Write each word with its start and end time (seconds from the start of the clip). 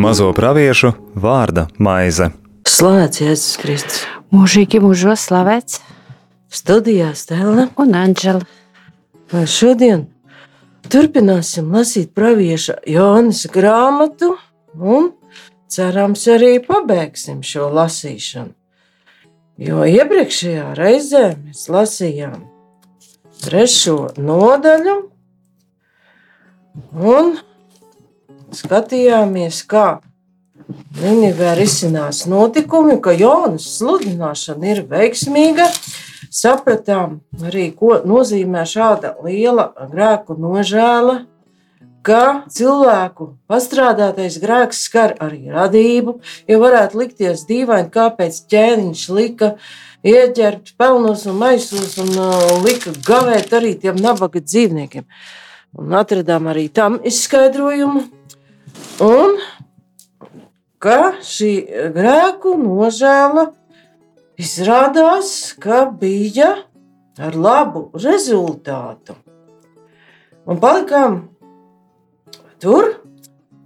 Mazo 0.00 0.30
praviešu 0.32 0.94
vārda 1.14 1.68
maize. 1.78 2.30
Slavēts 2.66 3.20
Jēzus 3.20 3.58
Kristus. 3.60 4.00
Mūžīgi 4.34 4.80
mūžos 4.82 5.28
slavēts 5.28 5.82
Studijā 6.50 7.12
Stela. 7.14 7.68
un 7.78 7.94
Anģela. 7.94 8.42
Vai 9.30 9.44
šodien 9.46 10.08
turpināsim 10.90 11.70
lasīt 11.70 12.10
pravieša 12.16 12.80
Jonas 12.90 13.44
grāmatu 13.54 14.32
un 14.74 15.12
cerams 15.70 16.26
arī 16.26 16.56
pabeigsim 16.64 17.44
šo 17.46 17.70
lasīšanu. 17.70 18.50
Jo 19.60 19.84
iepriekšējā 19.86 20.72
reizē 20.74 21.26
mēs 21.44 21.68
lasījām 21.70 22.49
trešo 23.44 24.10
nodaļu 24.18 24.96
un 27.14 27.34
skatījāmies, 28.54 29.64
kā 29.70 29.88
Ninivē 31.00 31.56
risinās 31.58 32.24
notikumi, 32.30 33.00
ka 33.02 33.14
Jonas 33.16 33.66
sludināšana 33.78 34.70
ir 34.70 34.84
veiksmīga. 34.90 35.66
Sapratām 36.30 37.18
arī, 37.42 37.70
ko 37.74 37.96
nozīmē 38.06 38.62
šāda 38.68 39.16
liela 39.24 39.70
grēku 39.90 40.36
nožēla, 40.38 41.16
ka 42.06 42.46
cilvēku 42.52 43.32
pastrādātais 43.50 44.38
grēks 44.42 44.84
skar 44.86 45.16
arī 45.20 45.50
radību. 45.52 46.20
Jo 46.48 46.60
varētu 46.62 47.02
likties 47.02 47.44
dīvaini, 47.50 47.90
kāpēc 47.92 48.42
ķēniņš 48.52 49.04
lika 49.16 49.54
ieķert 50.06 50.74
pelnos 50.80 51.26
un 51.28 51.38
maisos 51.40 51.96
un 52.00 52.10
uh, 52.16 52.58
lika 52.64 52.92
gavēt 53.06 53.52
arī 53.56 53.74
tiem 53.80 54.00
nabaga 54.00 54.40
dzīvniekiem. 54.40 55.06
Un 55.80 55.94
atradām 55.94 56.48
arī 56.50 56.68
tam 56.72 56.98
izskaidrojumu. 57.06 58.04
Un 59.04 59.36
ka 60.80 61.14
šī 61.24 61.52
grēku 61.94 62.56
nožēla 62.58 63.50
izrādās, 64.40 65.52
ka 65.60 65.84
bija 65.92 66.54
ar 67.20 67.36
labu 67.36 67.90
rezultātu. 68.00 69.16
Un 70.48 70.58
palikām 70.60 71.20
tur, 72.62 72.99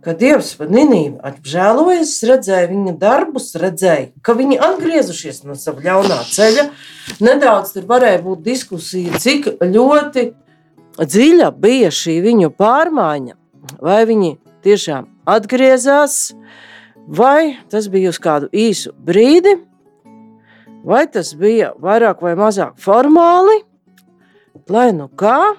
kad 0.05 0.21
Dievs 0.21 0.53
par 0.59 0.69
Nīnību 0.73 1.19
apžēlojas, 1.25 2.13
redzēja 2.29 2.69
viņa 2.71 2.95
darbus, 3.01 3.51
redzēja, 3.61 4.11
ka 4.25 4.37
viņi 4.37 4.61
atgriezušies 4.63 5.43
no 5.49 5.57
sava 5.59 5.85
ļaunā 5.85 6.21
ceļa. 6.29 6.69
Nedaudz 7.25 7.73
tur 7.75 7.89
varēja 7.89 8.21
būt 8.25 8.45
diskusija, 8.45 9.21
cik 9.21 9.55
ļoti 9.63 10.29
dziļa 11.01 11.51
bija 11.61 11.91
šī 11.95 12.19
viņu 12.25 12.53
pārmaiņa. 12.59 13.37
Vai 13.81 14.03
viņi 14.09 14.35
tiešām 14.65 15.09
atgriezās, 15.29 16.35
vai 17.09 17.57
tas 17.73 17.89
bija 17.93 18.13
uz 18.13 18.21
kādu 18.21 18.51
īsu 18.53 18.93
brīdi, 19.05 19.57
vai 20.85 21.07
tas 21.09 21.33
bija 21.41 21.73
vairāk 21.81 22.21
vai 22.25 22.37
mazāk 22.39 22.77
formāli, 22.81 23.63
lai 24.69 24.91
nu 24.97 25.09
kā 25.09 25.55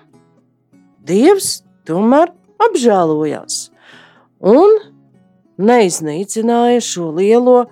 Dievs 1.05 1.59
tomēr 1.85 2.31
apžēlojās 2.65 3.74
un 4.45 4.77
neiznīcināja 5.57 6.83
šo 6.83 7.09
lielo 7.15 7.65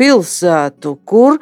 pilsētu, 0.00 0.94
kur, 1.04 1.40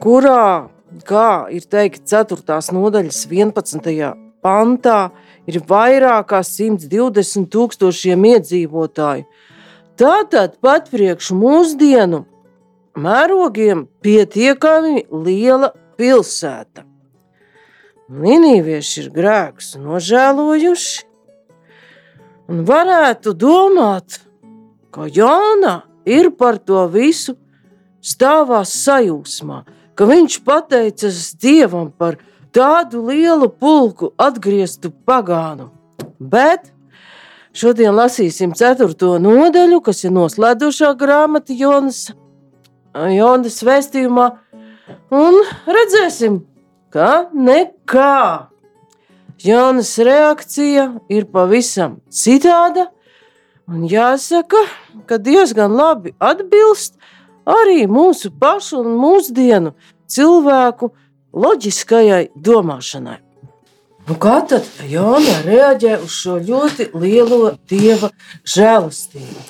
kurā, 0.00 0.70
kā 1.08 1.28
ir 1.52 1.66
teikts, 1.68 2.06
4. 2.14 2.60
nodaļas 2.76 3.24
11. 3.28 4.12
pantā, 4.44 5.00
ir 5.48 5.60
vairāk 5.68 6.30
kā 6.32 6.42
120 6.46 7.50
tūkstošiem 7.52 8.28
iedzīvotāju. 8.34 9.26
Tātad 10.00 10.56
pat 10.64 10.88
priekš 10.90 11.30
mūsdienu 11.38 12.24
mērogiem 12.98 13.84
pietiekami 14.02 15.04
liela 15.12 15.70
pilsēta. 15.98 16.82
Ninīvieši 18.14 19.04
ir 19.04 19.12
grēkus 19.14 19.74
nožēlojuši, 19.80 21.04
un 22.48 22.64
varētu 22.68 23.32
domāt, 23.38 24.20
ka 24.94 25.08
Jāna 25.08 25.82
ir 26.06 26.30
par 26.36 26.58
to 26.58 26.84
visu 26.92 27.36
stāvās 28.04 28.74
sajūsmā, 28.84 29.62
ka 29.96 30.06
viņš 30.08 30.38
pateicas 30.44 31.32
Dievam 31.40 31.90
par 31.90 32.18
tādu 32.54 33.02
lielu 33.08 33.48
pulku 33.48 34.12
atgrieztu 34.20 34.92
pagānu. 35.06 35.70
Bet 36.18 36.70
šodien 37.56 37.94
lasīsim 37.96 38.54
ceturto 38.54 39.16
nodaļu, 39.22 39.80
kas 39.82 40.04
ir 40.04 40.14
noslēdzošā 40.14 40.92
grāmata 41.00 41.56
Jonas, 41.56 42.06
Jonas 42.94 43.58
vēstījumā, 43.66 44.30
un 45.14 45.40
redzēsim, 45.66 46.42
ka 46.94 47.30
nekā. 47.34 48.53
Jānis 49.44 49.98
reakcija 50.00 50.86
ir 51.12 51.26
pavisam 51.28 51.98
citāda, 52.08 52.86
un 53.68 53.82
jāsaka, 53.84 54.62
ka 55.04 55.18
diezgan 55.20 55.74
labi 55.76 56.14
atbilst 56.16 56.96
arī 57.44 57.84
mūsu 57.84 58.30
pašu 58.40 58.80
un 58.80 58.94
mūsdienu 59.02 59.74
cilvēku 60.08 60.88
loģiskajai 61.36 62.30
domāšanai. 62.36 63.18
Nu, 64.08 64.16
kā 64.20 64.38
tad 64.48 64.64
Jānis 64.88 65.44
reaģē 65.44 65.98
uz 66.04 66.16
šo 66.22 66.38
ļoti 66.40 66.88
lielo 66.96 67.54
dieva 67.68 68.10
žēlastību? 68.48 69.44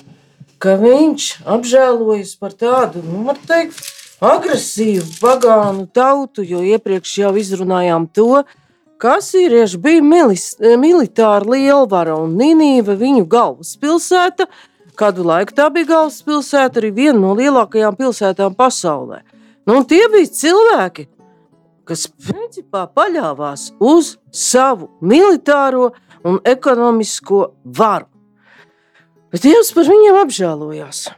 Ka 0.58 0.74
viņš 0.80 1.30
apžēlojas 1.54 2.34
par 2.40 2.54
tādu, 2.58 3.02
nu, 3.06 3.22
var 3.28 3.38
teikt, 3.46 3.78
agresīvu 4.24 5.20
pagānu 5.20 5.86
tautu, 5.94 6.42
jo 6.46 6.62
iepriekš 6.66 7.18
jau 7.22 7.34
izrunājām 7.38 8.06
to, 8.14 8.42
ka 8.42 8.63
asīrieši 9.02 9.80
bija 9.82 10.02
milis, 10.04 10.54
militāra 10.60 11.44
lielvara 11.50 12.14
un 12.20 12.36
Nīnīva 12.38 12.94
viņu 13.00 13.26
galvaspilsēta. 13.30 14.46
Kādu 14.94 15.24
laiku 15.26 15.56
tā 15.56 15.66
bija 15.74 15.90
galvaspilsēta, 15.90 16.78
arī 16.78 16.92
viena 16.94 17.18
no 17.18 17.32
lielākajām 17.34 17.96
pilsētām 17.98 18.54
pasaulē. 18.54 19.24
Nu, 19.66 19.80
tie 19.88 20.04
bija 20.12 20.30
cilvēki, 20.30 21.08
kas 21.88 22.06
principā 22.06 22.84
paļāvās 22.94 23.72
uz 23.82 24.14
savu 24.30 24.92
militāro 25.02 25.90
un 26.24 26.38
ekonomisko 26.44 27.48
varu. 27.64 28.06
Bet 29.34 29.42
Dievs 29.42 29.72
par 29.74 29.88
viņiem 29.90 30.20
apžēlojās. 30.22 31.08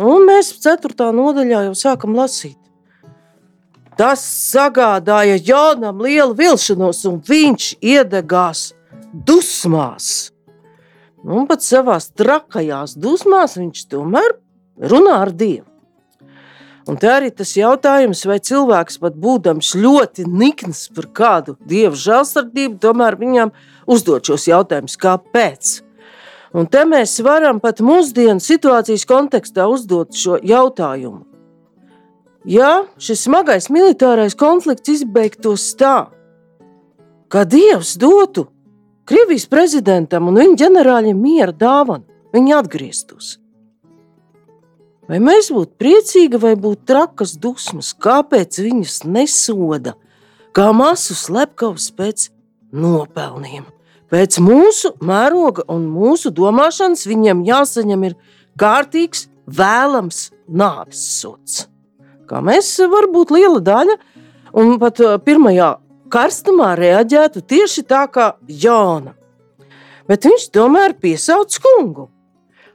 Un 0.00 0.24
mēs 0.28 0.54
4. 0.62 1.10
nodaļā 1.16 1.66
jau 1.66 1.76
sākam 1.76 2.14
lasīt. 2.14 2.59
Tas 4.00 4.22
sagādāja 4.24 5.36
Jānam 5.44 5.98
lielu 6.00 6.32
vilšanos, 6.32 7.02
un 7.04 7.18
viņš 7.20 7.66
iedegās 7.84 8.70
dusmās. 9.12 10.30
Un 11.20 11.44
pat 11.50 11.60
savā 11.60 11.98
trakajās 12.00 12.94
dusmās 12.96 13.58
viņš 13.60 13.82
tomēr 13.92 14.38
runā 14.88 15.18
ar 15.26 15.34
Dievu. 15.36 15.66
Un 16.88 16.96
tā 16.96 17.18
arī 17.18 17.28
tas 17.28 17.52
jautājums, 17.58 18.24
vai 18.24 18.40
cilvēks 18.40 18.96
pat 19.04 19.20
būdams 19.20 19.74
ļoti 19.76 20.24
nikns 20.24 20.86
par 20.96 21.10
kādu 21.12 21.58
dievu 21.60 22.00
žēlsirdību, 22.00 22.80
tomēr 22.80 23.20
viņam 23.20 23.52
uzdot 23.84 24.32
šos 24.32 24.48
jautājumus, 24.48 24.96
kāpēc. 24.98 25.76
Un 26.56 26.66
te 26.72 26.88
mēs 26.88 27.20
varam 27.22 27.60
pat 27.60 27.84
mūsdienu 27.84 28.40
situācijas 28.42 29.04
kontekstā 29.06 29.68
uzdot 29.70 30.16
šo 30.16 30.40
jautājumu. 30.40 31.29
Ja 32.48 32.86
šis 33.00 33.26
smagais 33.26 33.68
militārais 33.68 34.36
konflikts 34.38 34.88
izbeigtos 34.94 35.66
tā, 35.76 36.08
ka 37.28 37.44
Dievs 37.44 37.96
dotu 38.00 38.48
Krievijas 39.10 39.48
prezidentam 39.50 40.28
un 40.30 40.36
viņa 40.38 40.56
ģenerāļiem 40.60 41.18
miera 41.18 41.50
dāvanu, 41.50 42.04
viņi 42.30 42.52
atgrieztos. 42.54 43.30
Vai 45.10 45.18
mēs 45.18 45.48
būtu 45.50 45.74
priecīgi, 45.82 46.38
vai 46.38 46.52
būtu 46.54 46.86
trakas 46.86 47.32
dusmas, 47.42 47.90
kāpēc 47.90 48.60
viņus 48.62 49.00
nesoda, 49.10 49.96
kā 50.54 50.68
masu 50.70 51.16
slepkavas 51.18 51.88
pēc 51.98 52.28
nopelniem? 52.70 53.66
Pēc 54.14 54.38
mūsu 54.42 54.92
mēroga 55.02 55.66
un 55.74 55.90
mūsu 55.90 56.30
domāšanas 56.30 57.02
viņiem 57.10 57.42
jāsaņem 57.50 58.06
ir 58.12 58.16
kārtīgs, 58.62 59.26
vēlams 59.50 60.28
nāves 60.46 61.02
sots. 61.18 61.64
Kā 62.30 62.38
mēs 62.46 62.68
varbūt 62.78 63.32
liela 63.34 63.58
daļa, 63.58 63.96
un 64.60 64.76
pat 64.78 65.00
pirmajā 65.26 65.72
karstumā 66.10 66.76
reaģētu 66.78 67.42
tieši 67.42 67.82
tā 67.90 68.04
kā 68.12 68.34
Jāna. 68.46 69.16
Bet 70.10 70.26
viņš 70.26 70.48
tomēr 70.54 70.94
piesauc 70.98 71.58
kungu. 71.62 72.08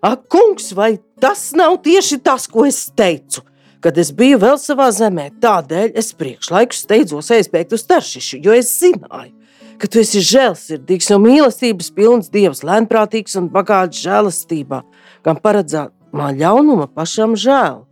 Ak, 0.04 0.28
kungs, 0.32 0.70
vai 0.76 0.98
tas 1.24 1.50
nav 1.58 1.80
tieši 1.84 2.20
tas, 2.24 2.46
ko 2.52 2.68
es 2.68 2.86
teicu? 2.96 3.42
Kad 3.84 3.98
es 4.02 4.12
biju 4.16 4.42
vēl 4.42 4.60
savā 4.60 4.90
zemē, 4.94 5.30
tādēļ 5.42 5.96
es 6.00 6.12
priekšlaikus 6.18 6.84
steidzos 6.86 7.32
aizbēgt 7.34 7.76
uz 7.78 7.84
Taršišu, 7.88 8.40
jo 8.44 8.54
es 8.56 8.72
zināju, 8.80 9.34
ka 9.82 9.90
tu 9.92 10.02
esi 10.02 10.24
žēlsirdīgs 10.26 11.12
un 11.16 11.26
mīlestības 11.26 11.92
pilns 11.96 12.32
Dievs, 12.34 12.64
lēnprātīgs 12.66 13.38
un 13.40 13.50
bagāts 13.54 14.04
žēlastībā, 14.04 14.82
gan 15.26 15.42
paredzētā 15.42 16.32
ļaunuma 16.40 16.88
pašam 16.96 17.36
žēl. 17.40 17.84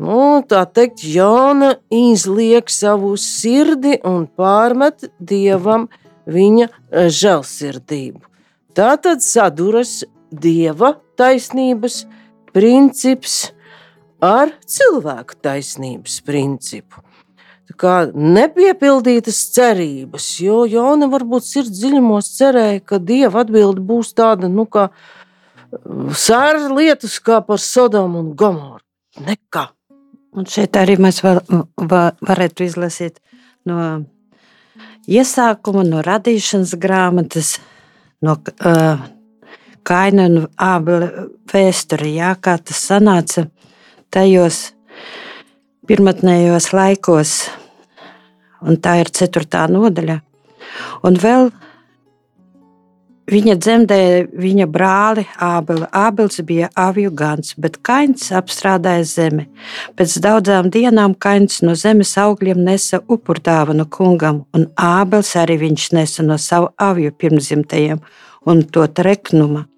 Nu, 0.00 0.40
tā 0.48 0.62
teikt, 0.64 1.02
Jāna 1.04 1.74
izliek 1.92 2.70
savu 2.72 3.12
sirdi 3.20 3.98
un 4.06 4.22
pārmet 4.24 5.10
dievam 5.20 5.90
viņa 6.24 6.68
eh, 6.70 7.10
žēlsirdību. 7.12 8.22
Tā 8.72 8.94
tad 9.02 9.20
saduras 9.20 9.98
dieva 10.30 10.94
taisnības 11.20 12.04
princips 12.54 13.50
ar 14.24 14.54
cilvēku 14.64 15.36
taisnības 15.44 16.20
principu. 16.24 17.02
Tā 17.68 17.76
kā 17.82 17.94
nepiepildītas 18.14 19.40
cerības, 19.54 20.30
jo 20.40 20.62
Jāna 20.70 21.10
varbūt 21.12 21.44
sirds 21.44 21.76
dziļumos 21.76 22.30
cerēja, 22.38 22.80
ka 22.88 22.98
dieva 22.98 23.44
atbilde 23.44 23.84
būs 23.84 24.14
tāda, 24.16 24.48
nu, 24.48 24.64
kā 24.64 24.88
sēra 26.16 26.72
lietus 26.72 27.18
kā 27.20 27.42
par 27.44 27.60
Sodomu 27.60 28.24
un 28.24 28.32
Gomoru. 28.32 28.82
Nekā. 29.20 29.68
Un 30.30 30.46
šeit 30.46 30.76
arī 30.78 30.94
mēs 31.00 31.22
var, 31.24 31.40
var, 31.74 32.14
varētu 32.22 32.66
izlasīt 32.68 33.18
no 33.66 34.04
iesākuma, 35.10 35.82
no 35.86 36.04
radīšanas 36.06 36.76
grāmatas, 36.78 37.56
no 38.22 38.36
uh, 38.38 39.08
Kaina 39.82 40.28
un 40.28 40.44
Ābela 40.60 41.26
vēsture, 41.50 42.12
jā, 42.14 42.34
kā 42.38 42.58
tas 42.62 42.82
sanāca 42.90 43.48
tajos 44.12 44.68
pirmotnējos 45.90 46.70
laikos, 46.76 47.32
un 48.62 48.78
tā 48.78 49.00
ir 49.00 49.10
ceturtā 49.16 49.64
nodaļa. 49.72 50.20
Un 51.08 51.18
vēl 51.18 51.50
Viņa 53.30 53.54
dzemdēja 53.62 54.22
viņa 54.42 54.64
brāli 54.66 55.22
Ābeli. 55.38 55.86
Ābels 55.94 56.40
bija 56.46 56.66
aviju 56.74 57.12
gans, 57.14 57.52
bet 57.54 57.76
Kains 57.86 58.32
apstrādāja 58.34 59.04
zemi. 59.06 59.44
Pēc 59.94 60.16
daudzām 60.24 60.70
dienām 60.74 61.14
Kains 61.14 61.60
no 61.62 61.76
zemes 61.78 62.16
augļiem 62.18 62.58
nesa 62.66 62.98
upurdāvanu 63.06 63.86
kungam, 63.86 64.42
un 64.56 64.66
Ābels 64.74 65.30
arī 65.38 65.60
viņš 65.62 65.86
nesa 65.94 66.26
no 66.26 66.40
savu 66.42 66.72
aviju 66.74 67.14
pirmzimtajiem 67.14 68.02
un 68.50 68.64
to 68.66 68.88
treknuma. 68.98 69.68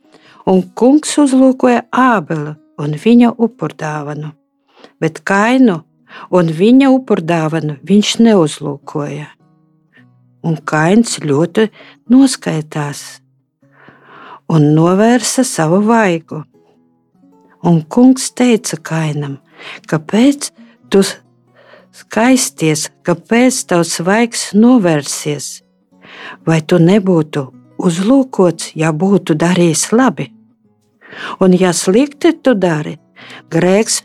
Un 0.49 0.64
kungs 0.72 1.12
uzlūkoja 1.20 1.84
Ābeli 1.93 2.56
un 2.81 2.96
viņa 3.04 3.34
upurdāvanu, 3.37 4.32
bet 4.96 5.20
Kainu 5.28 5.82
un 6.32 6.49
viņa 6.56 6.88
upurdāvanu 6.96 7.82
viņš 7.84 8.19
neuzlūkoja. 8.25 9.28
Un 10.43 10.56
Kains 10.64 11.20
ļoti 11.20 11.69
noskaitās 12.10 13.22
un 14.52 14.72
novērsa 14.76 15.44
savu 15.49 15.81
vaigu. 15.87 16.43
Un 17.69 17.82
kungs 17.88 18.32
teica 18.37 18.76
Kainam, 18.82 19.38
kāpēc 19.88 20.50
tu 20.90 21.02
skaisties, 21.94 22.88
kāpēc 23.06 23.62
tavs 23.70 24.00
vaigs 24.04 24.50
novērsies? 24.58 25.49
Vai 26.46 26.60
tu 26.66 26.78
nebūtu 26.82 27.46
uzlūkots, 27.82 28.72
ja 28.76 28.93
būtu 28.93 29.38
darījis 29.38 29.88
labi? 29.94 30.28
Un 31.44 31.54
ja 31.56 31.72
slikti 31.76 32.34
tu 32.43 32.56
dari, 32.56 32.96
grēks 33.52 34.02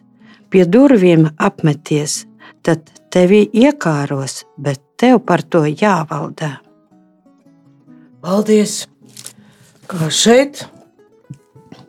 pie 0.52 0.66
durvīm 0.68 1.28
apmeties, 1.38 2.26
tad 2.64 2.88
tevi 3.12 3.48
iekāros, 3.54 4.44
bet 4.58 4.84
tev 5.00 5.24
par 5.26 5.44
to 5.44 5.66
jāvalda. 5.68 6.58
Paldies! 8.22 8.86
Kā 9.88 10.10
šeit 10.12 10.66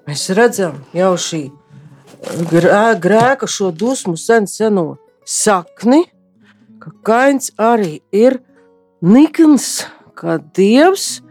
mēs 0.07 0.29
redzam 0.39 0.77
jau 0.95 1.17
šī 1.19 1.41
grē, 2.47 2.93
grēka, 3.03 3.49
šo 3.51 3.73
dusmu 3.75 4.15
sen 4.15 4.47
seno 4.47 4.85
sakni, 5.27 6.05
ka 6.79 6.93
kains 7.09 7.51
arī 7.59 7.97
ir 8.15 8.37
nikns, 9.03 9.89
ka 10.15 10.37
dievs 10.39 11.25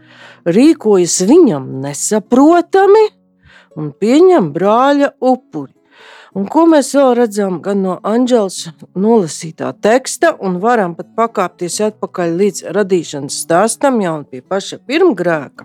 rīkojas 0.44 1.16
viņam 1.30 1.70
nesaprotami 1.86 3.06
un 3.80 3.88
pieņem 3.96 4.52
brāļa 4.52 5.14
upuri. 5.24 5.72
Un 6.36 6.44
ko 6.52 6.66
mēs 6.68 6.92
vēl 6.92 7.14
redzam 7.22 7.62
gan 7.64 7.80
no 7.80 7.96
Anģels 8.04 8.66
nolasītā 8.92 9.72
teksta, 9.80 10.34
un 10.36 10.60
varam 10.60 10.92
pat 11.00 11.16
pakāpties 11.16 11.80
atpakaļ 11.88 12.38
līdz 12.44 12.68
radīšanas 12.76 13.40
stāstam, 13.46 14.02
jau 14.04 14.18
pie 14.28 14.44
paša 14.44 14.82
pirmgrēka. 14.84 15.64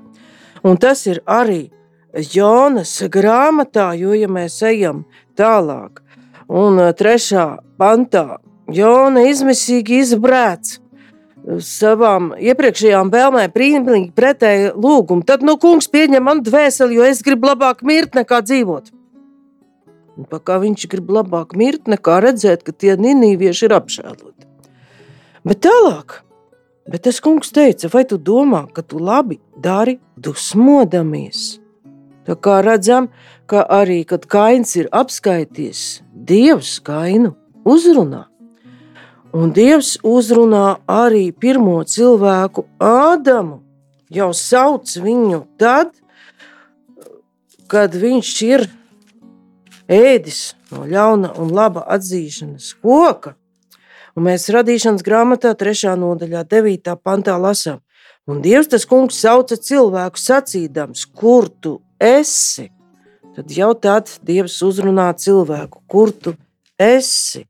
Un 0.63 0.80
tas 0.80 1.04
ir 1.10 1.19
arī 1.27 1.68
Jonas 2.13 2.95
grāmatā, 3.12 3.92
jo, 3.98 4.13
ja 4.15 4.30
mēs 4.31 4.62
ejam 4.63 5.04
tālāk, 5.38 6.00
un 6.48 6.80
trešā 6.98 7.48
pantā, 7.81 8.39
Jona 8.71 9.25
izmisīgi 9.27 10.00
izbrēc 10.06 10.77
savām 11.60 12.31
iepriekšējām 12.39 13.10
vēlmēm, 13.12 13.51
pilnīgi 13.51 14.12
pretēji 14.15 14.71
lūgumu. 14.80 15.25
Tad, 15.27 15.44
nu, 15.44 15.57
kungs 15.60 15.89
pieņem 15.92 16.24
man 16.24 16.44
dvēseli, 16.45 16.95
jo 16.95 17.07
es 17.07 17.19
gribu 17.25 17.51
labāk 17.51 17.83
mirt 17.83 18.15
nekā 18.15 18.39
dzīvot. 18.45 18.94
Un 20.13 20.30
kā 20.30 20.60
viņš 20.62 20.88
grib 20.92 21.10
labāk 21.12 21.56
mirt, 21.57 21.89
nekā 21.89 22.19
redzēt, 22.24 22.63
ka 22.63 22.71
tie 22.71 22.95
ninīvieši 22.95 23.68
ir 23.68 23.75
apžēloti. 23.80 24.48
Bet 25.44 25.63
tālāk 25.65 26.21
Bet 26.88 27.06
tas 27.08 27.22
kungs 27.24 27.54
teica, 27.56 27.88
vai 27.88 28.04
tu 28.04 28.18
domā, 28.20 28.66
ka 28.74 28.84
tu 28.84 29.00
labi 29.00 29.40
dari 29.56 30.00
dusmodamies? 30.20 31.62
Tā 32.28 32.36
kā 32.40 32.60
redzam, 32.64 33.08
ka 33.48 33.64
arī, 33.68 34.04
kad 34.08 34.28
kains 34.28 34.76
ir 34.80 34.90
apskaities, 34.92 36.04
Dievs 36.12 36.78
kainu 36.84 37.34
uzrunā. 37.68 38.26
Un 39.34 39.52
Dievs 39.56 39.98
uzrunā 40.04 40.78
arī 40.88 41.32
pirmo 41.32 41.82
cilvēku 41.84 42.68
Ādamu, 42.80 43.62
jau 44.14 44.30
sauc 44.36 44.92
viņu 45.04 45.42
tad, 45.60 45.92
kad 47.68 47.96
viņš 47.96 48.34
ir 48.46 48.68
ēdis 49.90 50.54
no 50.72 50.86
ļauna 50.88 51.34
un 51.42 51.52
laba 51.56 51.84
atzīšanas 51.96 52.76
koka. 52.84 53.34
Un 54.13 54.27
mēs 54.27 54.45
radīšanas 54.54 55.01
grāmatā, 55.06 55.56
3. 55.57 55.95
nodaļā, 55.98 56.44
9. 56.50 56.94
pantā 57.01 57.38
lasām. 57.42 57.81
Un 58.30 58.44
Dievs 58.44 58.69
tas 58.71 58.86
kungs 58.88 59.18
sauca 59.19 59.58
cilvēku 59.58 60.22
sacīdams, 60.22 61.08
kur 61.17 61.50
tu 61.50 61.79
esi? 62.00 62.70
Tad 63.34 63.50
jau 63.51 63.72
tad 63.74 64.12
Dievs 64.24 64.60
uzrunā 64.63 65.10
cilvēku, 65.17 65.82
kur 65.89 66.13
tu 66.13 66.36
esi? 66.79 67.48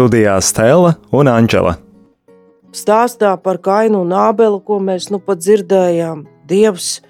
Studijā 0.00 0.38
Stela 0.40 0.94
un 1.12 1.28
Anģela. 1.28 1.74
Stāstā 2.72 3.34
par 3.36 3.58
Kainu 3.60 3.98
un 4.06 4.14
Ābelu, 4.16 4.56
ko 4.64 4.78
mēs 4.80 5.10
nu 5.12 5.18
pat 5.20 5.42
dzirdējām, 5.42 6.22
Dievs 6.48 7.02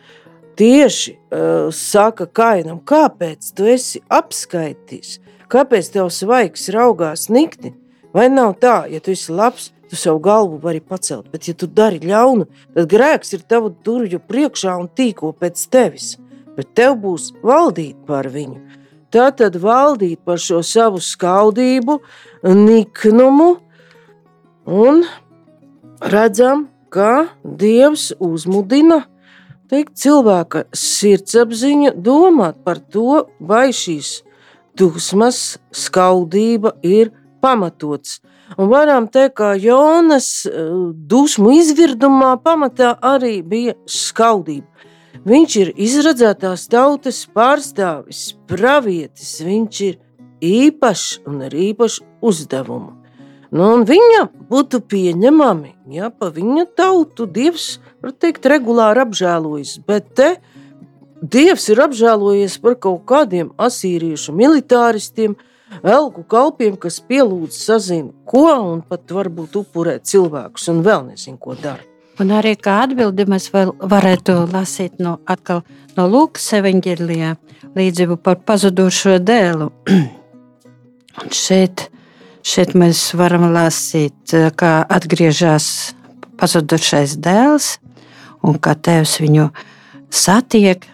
tieši 0.58 1.12
uh, 1.14 1.68
saka 1.70 2.26
Kainam, 2.26 2.80
kāpēc 2.82 3.52
tu 3.54 3.68
esi 3.70 4.02
apskaitījis, 4.10 5.20
kāpēc 5.54 5.92
tev 5.94 6.10
svaigs 6.10 6.66
raugās 6.74 7.28
nikni? 7.30 7.76
Vai 8.10 8.26
nav 8.26 8.56
tā, 8.58 8.80
ja 8.90 8.98
tu 8.98 9.14
esi 9.14 9.30
labs, 9.38 9.70
tu 9.86 9.94
savu 9.94 10.18
galvu 10.26 10.58
vari 10.58 10.82
pacelt, 10.82 11.30
bet 11.30 11.46
ja 11.46 11.54
tu 11.54 11.70
dari 11.70 12.02
ļaunu, 12.02 12.50
tad 12.74 12.90
grēks 12.90 13.36
ir 13.38 13.46
tavu 13.46 13.70
durvju 13.86 14.18
priekšā 14.26 14.74
un 14.82 14.90
tīko 14.90 15.30
pēc 15.38 15.62
tevis, 15.70 16.16
bet 16.58 16.74
tev 16.74 16.98
būs 17.06 17.36
valdīt 17.46 18.02
par 18.10 18.26
viņu. 18.34 18.79
Tad 19.12 19.56
valdīt 19.60 20.20
par 20.24 20.40
šo 20.40 20.62
savu 20.66 21.00
skaudību, 21.02 21.98
niknumu, 22.46 23.50
un 24.66 25.04
redzam, 26.00 26.68
ka 26.90 27.30
Dievs 27.44 28.10
uzmudina 28.18 29.04
teikt, 29.70 29.94
cilvēka 30.02 30.64
sirdsapziņu 30.74 31.94
domāt 32.02 32.58
par 32.66 32.80
to, 32.82 33.26
vai 33.38 33.70
šīs 33.74 34.20
dusmas, 34.78 35.58
skaudība 35.70 36.74
ir 36.82 37.12
pamatots. 37.42 38.18
Un 38.58 38.70
varam 38.72 39.06
teikt, 39.06 39.36
ka 39.38 39.52
Jonas 39.54 40.46
eh, 40.48 40.72
dusmu 41.10 41.54
izvirdumā 41.60 42.34
pamatā 42.42 42.96
arī 42.98 43.38
bija 43.46 43.76
skaudība. 43.86 44.66
Viņš 45.20 45.54
ir 45.60 45.70
izredzētās 45.76 46.62
tautas 46.72 47.26
pārstāvis, 47.36 48.30
pravietis, 48.48 49.34
viņš 49.44 49.80
ir 49.84 49.98
īpašs 50.40 51.26
un 51.28 51.42
ar 51.44 51.52
īpašu 51.52 52.06
uzdevumu. 52.24 52.94
Nu, 53.50 53.66
viņa 53.84 54.22
būtu 54.48 54.80
pieņemami, 54.88 55.74
ja 55.92 56.08
pa 56.14 56.30
viņa 56.32 56.64
tautu 56.78 57.26
Dievs, 57.26 57.80
var 58.00 58.14
teikt, 58.14 58.48
regulāri 58.48 59.02
apžēlojas, 59.02 59.74
bet 59.84 60.08
te 60.16 60.30
Dievs 61.20 61.68
ir 61.68 61.82
apžēlojies 61.84 62.56
par 62.62 62.78
kaut 62.80 63.04
kādiem 63.10 63.50
asīriešu 63.60 64.32
militāristiem, 64.32 65.36
elku 65.84 66.24
kalpiem, 66.24 66.80
kas 66.80 66.96
pielūdz 67.04 67.60
sazina, 67.60 68.14
ko 68.24 68.48
un 68.70 68.80
pat 68.80 69.12
varbūt 69.12 69.60
upurē 69.66 69.98
cilvēkus 70.00 70.70
un 70.72 70.80
vēl 70.86 71.10
nezinu, 71.12 71.36
ko 71.42 71.58
dara. 71.60 71.89
Un 72.20 72.34
arī 72.36 72.56
kā 72.60 72.82
atbildi 72.84 73.24
mēs 73.30 73.48
varētu 73.52 74.34
lasīt 74.52 74.98
no, 75.00 75.18
atkal, 75.30 75.62
no 75.96 76.08
Lūkas 76.10 76.50
evanģēlijā 76.58 77.36
līdzību 77.78 78.18
par 78.20 78.42
pazudušo 78.44 79.16
dēlu. 79.24 79.70
un 81.20 81.32
šeit 81.32 81.88
Šeit 82.40 82.72
mēs 82.72 83.10
varam 83.20 83.50
lasīt, 83.52 84.32
eh, 84.32 84.48
kā 84.56 84.80
atgriežas 84.88 85.92
pazudušais 86.40 87.18
dēls 87.20 87.76
un 88.42 88.56
kā 88.56 88.72
tēvs 88.74 89.18
viņu 89.20 89.50
satiek. 90.08 90.86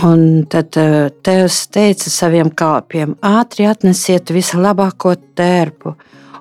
Un 0.00 0.46
tad 0.48 0.78
eh, 0.80 1.10
tēvs 1.12 1.58
teica 1.68 2.10
saviem 2.10 2.48
kalpiem: 2.50 3.16
ātri 3.20 3.68
atnesiet 3.68 4.32
vislabāko 4.32 5.14
tērpu 5.36 5.94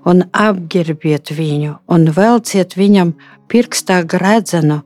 un 0.08 0.24
apģērbiet 0.32 1.34
viņu, 1.36 1.76
un 1.92 2.08
velciet 2.16 2.78
viņam 2.80 3.18
pirkstā 3.52 4.04
gredzenu 4.04 4.82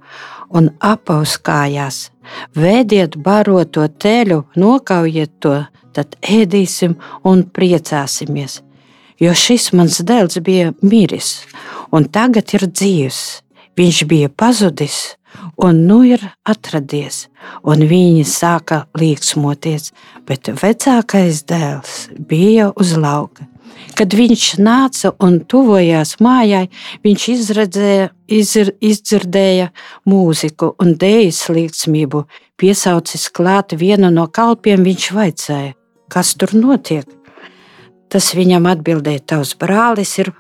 un 0.50 0.72
apaus 0.80 1.38
kājās. 1.38 2.10
Vēdiet 2.56 3.18
baroto 3.18 3.88
teļu, 3.88 4.44
nokaujiet 4.56 5.38
to, 5.44 5.56
tad 5.96 6.18
ēdīsim 6.22 6.98
un 7.28 7.48
priecāsimies 7.52 8.62
jo 9.22 9.34
šis 9.38 9.70
mans 9.78 10.02
dēls 10.08 10.40
bija 10.46 10.74
miris, 10.82 11.42
un 11.94 12.10
tagad 12.10 12.56
ir 12.58 12.68
dzīves. 12.70 13.42
Viņš 13.80 14.00
bija 14.10 14.30
pazudis, 14.30 15.16
un 15.56 15.86
nu 15.88 16.02
ir 16.06 16.24
atradies, 16.46 17.30
un 17.64 17.86
viņi 17.88 18.26
sāka 18.28 18.84
līksmoties, 19.00 19.94
bet 20.28 20.52
vecākais 20.60 21.46
dēls 21.50 21.96
bija 22.30 22.70
uz 22.76 22.92
lauka. 23.00 23.48
Kad 23.98 24.16
viņš 24.18 24.46
nāca 24.64 25.12
un 25.24 25.40
tuvojās 25.46 26.16
mājai, 26.24 26.68
viņš 27.06 27.28
izredzēja, 27.36 28.10
izr, 28.32 28.74
izdzirdēja 28.82 29.72
mūziku 30.10 30.74
un 30.82 30.96
dēļas 31.02 31.42
līdzsmību. 31.54 32.26
Piesaucis 32.62 33.30
klāt 33.34 33.76
vienu 33.78 34.12
no 34.14 34.28
kalpiem, 34.32 34.84
viņš 34.86 35.10
vaicāja, 35.18 35.74
kas 36.12 36.36
tur 36.40 36.56
notiek. 36.58 37.08
Tas 38.12 38.34
viņam 38.36 38.68
atbildēja, 38.68 39.24
tavs 39.34 39.56
brālis 39.60 40.18
ir 40.20 40.34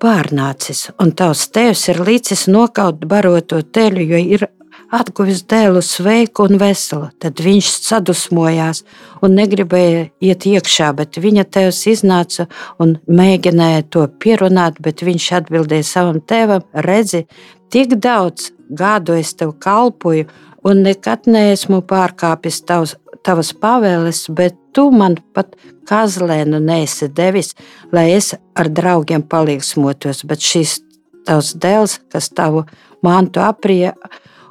pārnācis, 0.00 0.88
un 1.00 1.12
tavs 1.16 1.46
tēvs 1.54 1.86
ir 1.92 2.00
licis 2.04 2.46
nokaut 2.48 3.04
baroto 3.08 3.60
teļu, 3.62 4.06
jo 4.12 4.24
ir 4.36 4.48
atguvis 4.90 5.44
dēlu 5.48 5.82
sveiku 5.84 6.46
un 6.48 6.58
veselu. 6.60 7.10
Tad 7.22 7.40
viņš 7.42 7.70
sadusmojās 7.86 8.82
un 9.24 9.36
negribēja 9.38 10.08
iet 10.22 10.46
iekšā, 10.50 10.90
bet 10.98 11.20
viņa 11.22 11.46
tēvs 11.54 11.80
iznāca 11.92 12.48
un 12.82 12.98
mēģināja 13.06 13.86
to 13.94 14.06
pierunāt, 14.22 14.80
bet 14.82 15.04
viņš 15.06 15.30
atbildēja 15.40 15.86
savam 15.86 16.20
tēvam: 16.20 16.66
Redzi, 16.74 17.26
tik 17.70 17.96
daudz 18.02 18.50
gadu 18.70 19.16
es 19.18 19.34
tev 19.34 19.54
kalpoju, 19.62 20.28
un 20.66 20.82
nekad 20.86 21.26
neesmu 21.30 21.82
pārkāpis 21.88 22.62
tavs, 22.66 22.96
tavas 23.26 23.52
pavēles, 23.56 24.26
bet 24.34 24.56
tu 24.74 24.90
man 24.94 25.18
pat 25.34 25.56
kazlēnu 25.90 26.60
nesi 26.62 27.08
devis, 27.08 27.54
lai 27.92 28.10
es 28.14 28.32
ar 28.54 28.70
draugiem 28.70 29.24
palīgsmotos, 29.26 30.24
bet 30.28 30.44
šis 30.44 30.78
tavs 31.26 31.54
dēls, 31.60 31.98
kas 32.12 32.30
tavu 32.34 32.64
mantu 33.04 33.42
aprija, 33.44 33.94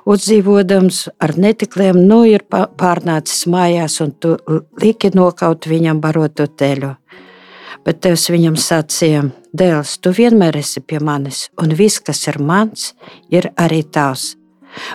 uzdzīvodams 0.10 1.04
ar 1.22 1.36
netikliem, 1.38 2.00
nu 2.10 2.24
ir 2.28 2.46
pārnācis 2.50 3.46
mājās, 3.52 4.00
un 4.04 4.16
tu 4.18 4.36
liki 4.82 5.14
nokaut 5.16 5.70
viņam 5.70 6.02
baroto 6.02 6.48
teļu. 6.48 6.96
Bet 7.86 8.02
tevs 8.04 8.28
viņam 8.34 8.58
sacīja, 8.60 9.24
dēls, 9.56 10.00
tu 10.04 10.12
vienmēr 10.16 10.60
esi 10.60 10.82
pie 10.84 11.00
manis, 11.00 11.48
un 11.62 11.72
viss, 11.78 12.02
kas 12.04 12.26
ir 12.28 12.42
mans, 12.44 12.92
ir 13.32 13.52
arī 13.56 13.86
tavs 13.88 14.34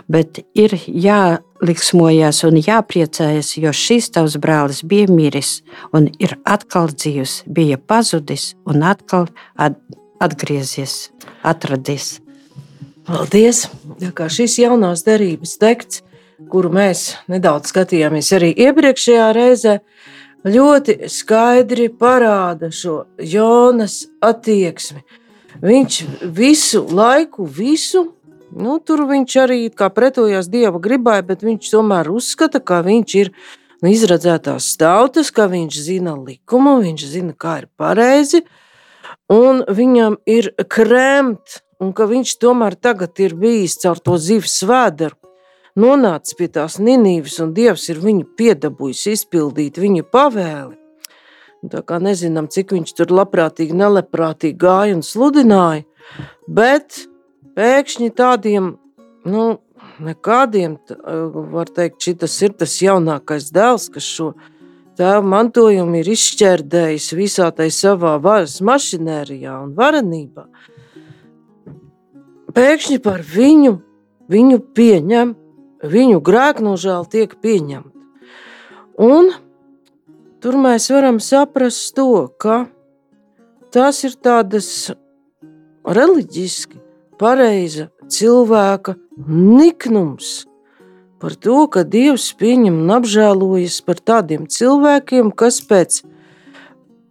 bet 0.09 0.41
ir 0.57 0.75
jāliksmojas 0.87 2.43
un 2.49 2.59
jāpriecājas, 2.63 3.55
jo 3.61 3.73
šis 3.75 4.11
tavs 4.15 4.39
brālis 4.41 4.83
bija 4.87 5.11
miris 5.11 5.59
un 5.95 6.09
ir 6.19 6.37
atkal 6.45 6.93
dzīvs, 6.93 7.43
bija 7.47 7.79
pazudis 7.79 8.53
un 8.69 8.85
atkal 8.87 9.29
atgriezies, 10.23 11.11
atradies. 11.43 12.24
Paldies! 13.05 13.67
Kā 14.17 14.31
šis 14.33 14.57
jaunās 14.63 15.05
derības 15.05 15.59
teksts, 15.61 16.03
kuru 16.51 16.71
mēs 16.73 17.15
nedaudz 17.29 17.73
skatījāmies 17.73 18.31
arī 18.37 18.51
iepriekšējā 18.65 19.27
reizē, 19.37 19.75
ļoti 20.49 21.11
skaidri 21.13 21.91
parāda 21.93 22.71
šo 22.73 23.03
Jonas 23.21 24.03
attieksmi. 24.25 25.05
Viņš 25.65 26.01
visu 26.35 26.85
laiku, 26.91 27.47
visu 27.47 28.09
Nu, 28.55 28.77
tur 28.79 29.03
viņš 29.11 29.35
arī 29.43 29.59
pretojās 29.75 30.47
dieva 30.47 30.79
gribai, 30.79 31.19
bet 31.27 31.43
viņš 31.43 31.73
tomēr 31.73 32.07
uzskata, 32.13 32.61
ka 32.63 32.85
viņš 32.87 33.15
ir 33.19 33.33
nu, 33.83 33.91
izredzētās 33.91 34.69
tautas, 34.79 35.33
ka 35.35 35.49
viņš 35.51 35.79
zina 35.89 36.15
likumu, 36.15 36.77
viņš 36.85 37.07
zina, 37.11 37.35
kā 37.35 37.65
ir 37.65 37.67
pareizi, 37.75 38.45
un 39.27 39.65
viņam 39.67 40.21
ir 40.31 40.53
kremt, 40.71 41.64
un 41.83 41.93
ka 41.97 42.07
viņš 42.11 42.37
tomēr 42.43 42.77
tagad 42.77 43.19
ir 43.23 43.35
bijis 43.39 43.79
caur 43.83 44.01
to 44.03 44.17
zivs 44.21 44.61
vēderu, 44.67 45.17
nonācis 45.81 46.37
pie 46.39 46.49
tās 46.53 46.79
ninīvas, 46.79 47.41
un 47.43 47.55
dievs 47.57 47.89
ir 47.91 48.01
viņu 48.03 48.29
piedabūjis 48.39 49.07
izpildīt 49.15 49.81
viņa 49.83 50.07
pavēli. 50.13 50.79
Tā 51.73 51.81
kā 51.87 51.97
nezinām, 52.03 52.51
cik 52.53 52.75
viņš 52.77 52.93
tur 52.99 53.13
labprātīgi, 53.15 53.77
nelabprātīgi 53.79 54.59
gāja 54.61 54.99
un 54.99 55.05
sludināja, 55.05 55.87
bet 56.45 57.07
pēkšņi 57.57 58.11
tādiem, 58.19 58.75
nu, 59.25 59.45
nekādiem, 60.05 60.77
var 61.55 61.71
teikt, 61.73 62.03
šis 62.05 62.37
ir 62.45 62.59
tas 62.61 62.75
jaunākais 62.83 63.49
dēls, 63.55 63.89
kas 63.95 64.05
šo 64.05 64.35
tēvu 64.99 65.25
mantojumu 65.31 66.03
ir 66.03 66.13
izšķērdējis 66.13 67.09
visā 67.17 67.49
tai 67.57 67.71
savā 67.75 68.17
varas 68.23 68.61
mašinērijā 68.65 69.57
un 69.65 69.73
varenībā. 69.79 70.47
Pēkšņi 72.55 73.01
par 73.03 73.23
viņu, 73.27 73.79
viņu 74.31 74.61
pieņem, 74.79 75.35
viņu 75.85 76.21
grēknožēl 76.25 77.09
tiek 77.11 77.35
pieņemta. 77.43 77.91
Un 79.03 79.33
tur 80.39 80.59
mēs 80.63 80.87
varam 80.95 81.19
saprast 81.19 81.97
to, 81.97 82.29
ka 82.39 82.65
tas 83.75 84.05
ir 84.07 84.15
tādas 84.23 84.69
reliģiski 85.83 86.79
pareiza 87.19 87.89
cilvēka 88.07 88.95
niknums 89.27 90.45
par 91.19 91.35
to, 91.41 91.65
ka 91.67 91.83
Dievs 91.89 92.31
pieņem 92.39 92.83
un 92.85 92.91
apžēlojas 93.01 93.81
par 93.87 93.99
tādiem 93.99 94.47
cilvēkiem, 94.47 95.31
kas 95.35 95.59
pēc 95.65 96.03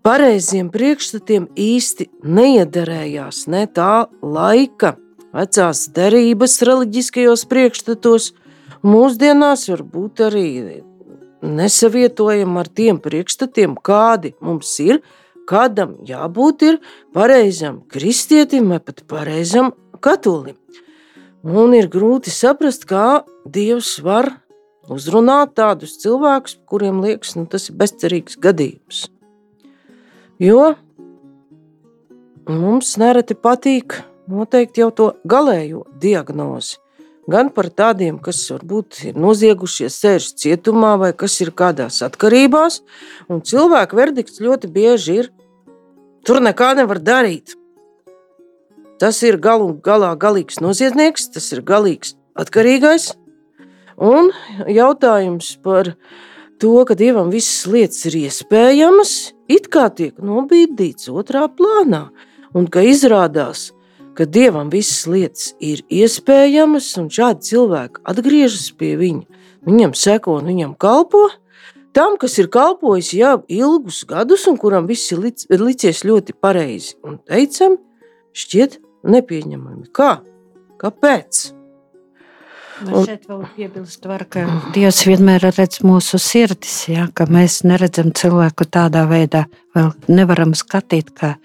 pareiziem 0.06 0.70
priekšstatiem 0.72 1.48
īsti 1.58 2.12
neiederējās 2.24 3.48
ne 3.52 3.64
tā 3.68 4.06
laika, 4.22 4.96
vecās 5.34 5.88
derības 5.96 6.60
reliģiskajos 6.68 7.46
priekšstatos, 7.50 8.32
mūsdienās 8.86 9.68
varbūt 9.72 10.24
arī 10.28 10.48
nesavietojam 11.44 12.58
ar 12.62 12.70
tiem 12.70 13.00
priekšstatiem, 13.04 13.76
kādi 13.84 14.34
mums 14.44 14.72
ir, 14.84 15.02
kādam 15.50 15.98
jābūt 16.08 16.68
ir 16.70 16.80
pareizam 17.16 17.82
kristietim 17.92 18.72
vai 18.72 18.80
pat 18.80 19.04
pareizam 19.10 19.74
katolim. 20.04 20.56
Un 21.44 21.76
ir 21.76 21.90
grūti 21.92 22.32
saprast, 22.32 22.86
kā 22.88 23.26
Dievs 23.44 23.98
var 24.00 24.30
uzrunāt 24.92 25.58
tādus 25.60 25.98
cilvēkus, 26.00 26.56
kuriem 26.70 27.02
liekas, 27.04 27.36
nu, 27.36 27.44
tas 27.52 27.68
ir 27.68 27.76
bezcerīgs 27.80 28.40
gadījums. 28.40 29.10
Jo 30.40 30.74
mums 32.48 32.96
nereti 33.00 33.36
patīk 33.36 34.00
noteikt 34.28 34.78
jau 34.80 34.90
to 34.92 35.12
galējo 35.28 35.84
diagnozi. 36.00 36.80
Gan 37.32 37.54
par 37.56 37.70
tādiem, 37.72 38.18
kas 38.20 38.42
varbūt 38.52 38.98
ir 39.08 39.20
noziegušies, 39.20 39.96
sēž 39.96 40.34
cietumā 40.42 40.98
vai 41.00 41.14
kas 41.16 41.38
ir 41.40 41.54
kādās 41.56 42.02
atkarībās, 42.04 42.82
un 43.32 43.40
cilvēku 43.40 43.96
verdikts 43.96 44.42
ļoti 44.44 44.68
bieži 44.68 45.16
ir: 45.22 45.30
tur 46.28 46.42
nekā 46.44 46.74
nevar 46.76 47.00
darīt. 47.00 47.56
Tas 49.00 49.22
ir 49.24 49.40
galu 49.40 49.72
galā 49.84 50.12
galīgs 50.20 50.60
noziedznieks, 50.64 51.30
tas 51.32 51.48
ir 51.56 51.64
galīgs 51.64 52.18
atkarīgais. 52.36 53.14
Un 53.96 54.32
jautājums 54.68 55.54
par 55.64 55.94
to, 56.60 56.74
ka 56.84 56.98
dievam 57.00 57.32
visas 57.32 57.64
lietas 57.72 58.04
ir 58.10 58.18
iespējamas, 58.26 59.32
it 59.48 59.72
kā 59.72 59.88
tiek 59.96 60.20
nobīdīts 60.20 61.08
otrā 61.08 61.46
plānā, 61.48 62.10
un 62.52 62.68
ka 62.68 62.84
izrādās, 62.84 63.70
ka 63.72 63.83
ka 64.18 64.26
dievam 64.30 64.70
visas 64.74 65.06
lietas 65.10 65.54
ir 65.64 65.84
iespējamas, 65.92 66.92
un 67.02 67.10
šādi 67.14 67.50
cilvēki 67.50 68.04
atgriežas 68.10 68.70
pie 68.78 68.94
viņa. 69.00 69.42
Viņam 69.68 69.96
seko 69.96 70.38
un 70.42 70.52
viņam 70.52 70.76
kalpo. 70.80 71.30
Tam, 71.94 72.18
kas 72.18 72.40
ir 72.42 72.50
kalpojis 72.54 73.12
jau 73.14 73.36
ilgus 73.48 74.02
gadus, 74.10 74.48
un 74.50 74.58
kuram 74.58 74.88
viss 74.90 75.12
ir 75.14 75.22
lic, 75.22 75.44
licies 75.50 76.02
ļoti 76.08 76.34
pareizi 76.42 76.96
un 77.06 77.20
teicami, 77.22 77.78
šķiet 78.34 78.80
nepieņemami. 79.14 79.92
Kā? 79.94 80.16
Kāpēc? 80.82 81.44
Man 82.84 83.06
šeit 83.06 83.28
vēl 83.30 83.44
piebilst, 83.56 84.06
var, 84.10 84.26
ka 84.26 84.44
Dievs 84.74 85.04
vienmēr 85.06 85.46
redz 85.54 85.84
mūsu 85.86 86.18
sirdis, 86.20 86.88
ja, 86.90 87.06
ka 87.16 87.28
mēs 87.30 87.62
neredzam 87.68 88.10
cilvēku 88.18 88.66
tādā 88.66 89.06
veidā, 89.08 89.46
vēl 89.78 89.94
nevaram 90.10 90.56
skatīt, 90.58 91.14
kā 91.14 91.36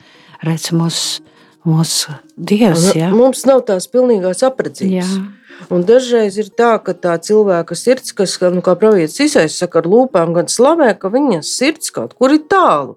redz 0.42 0.72
mūsu 0.72 1.22
mūsu 1.68 2.14
dievs. 2.36 2.90
Ja? 2.96 3.10
Mums 3.14 3.44
nav 3.48 3.64
tās 3.68 3.88
pilnīgās 3.92 4.44
apredzības. 4.46 5.12
Jā. 5.12 5.68
Un 5.74 5.82
dažreiz 5.86 6.38
ir 6.38 6.52
tā, 6.54 6.76
ka 6.82 6.94
tā 6.94 7.16
cilvēka 7.22 7.74
sirds, 7.76 8.14
kas, 8.16 8.36
nu, 8.54 8.62
kā 8.64 8.76
pravietis 8.78 9.18
Isais 9.24 9.56
saka, 9.58 9.82
ar 9.82 9.88
lūpām 9.90 10.32
gan 10.36 10.50
slavē, 10.50 10.92
ka 11.00 11.10
viņa 11.10 11.42
sirds 11.46 11.90
kaut 11.94 12.14
kur 12.18 12.34
ir 12.36 12.44
tālu. 12.50 12.94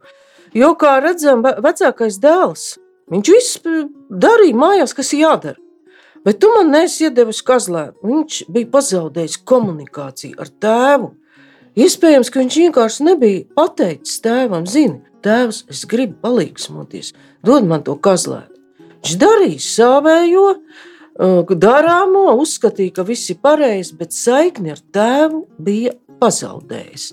Jo, 0.53 0.75
kā 0.77 0.99
redzam, 1.01 1.41
vecākais 1.41 2.19
dēls, 2.21 2.75
viņš 3.11 3.33
viss 3.33 3.59
darīja 4.11 4.59
mājās, 4.61 4.93
kas 4.93 5.13
jādara. 5.17 5.57
Bet 6.21 6.37
tu 6.37 6.51
man 6.53 6.69
nesi 6.69 7.07
iedevis 7.07 7.41
kazlēt. 7.41 7.95
Viņš 8.05 8.43
bija 8.53 8.69
pazaudējis 8.75 9.39
komunikāciju 9.47 10.37
ar 10.43 10.51
tēvu. 10.61 11.09
Iespējams, 11.81 12.29
ka 12.29 12.43
viņš 12.43 12.57
vienkārši 12.65 13.07
nebija 13.07 13.45
pateicis 13.57 14.19
tēvam, 14.21 14.67
zini, 14.69 14.99
tēvs, 15.25 15.63
es 15.71 15.85
gribu 15.89 16.19
palīgsmoties, 16.21 17.13
dod 17.47 17.65
man 17.65 17.81
to 17.87 17.95
kazlēt. 17.95 18.50
Viņš 19.01 19.17
darīja 19.17 19.63
savējo, 19.65 20.45
darāmo, 21.57 22.27
uzskatīja, 22.41 22.93
ka 22.99 23.05
viss 23.07 23.31
ir 23.33 23.39
pareizi, 23.41 23.95
bet 23.97 24.13
saikni 24.13 24.75
ar 24.75 24.81
tēvu 24.93 25.45
bija 25.57 25.95
pazaudējis. 26.21 27.11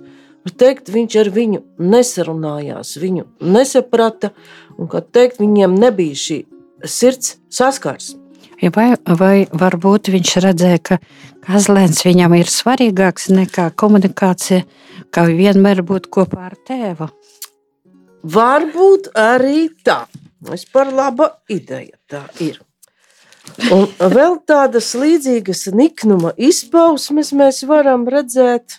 Teikt, 0.58 0.88
viņš 0.88 1.16
ar 1.20 1.28
viņu 1.32 1.58
nesarunājās, 1.80 2.94
viņu 3.00 3.26
nesaprata, 3.44 4.30
un 4.80 4.88
teikt, 4.88 5.40
viņiem 5.42 5.74
nebija 5.76 6.16
šī 6.16 6.38
sirds 6.88 7.36
saskarsme. 7.52 8.22
Vai, 8.74 8.88
vai 9.06 9.46
varbūt 9.54 10.08
viņš 10.10 10.30
redzēja, 10.42 10.78
ka 10.82 10.96
kazlēns 11.46 12.00
viņam 12.06 12.32
ir 12.40 12.48
svarīgāks 12.50 13.28
nekā 13.30 13.68
komunikācija, 13.78 14.64
ka 15.14 15.28
vienmēr 15.28 15.84
būt 15.86 16.08
kopā 16.10 16.48
ar 16.48 16.56
tēvu? 16.66 17.06
Varbūt 18.26 19.12
arī 19.14 19.68
tā. 19.86 20.02
Es 20.54 20.64
par 20.70 20.92
laba 20.94 21.32
ideja 21.50 21.96
tā 22.10 22.22
ir. 22.42 22.60
Un 23.72 23.88
vēl 24.12 24.38
tādas 24.46 24.92
līdzīgas 24.98 25.66
niknuma 25.74 26.34
izpausmes 26.36 27.32
mēs 27.34 27.62
varam 27.66 28.04
redzēt 28.10 28.78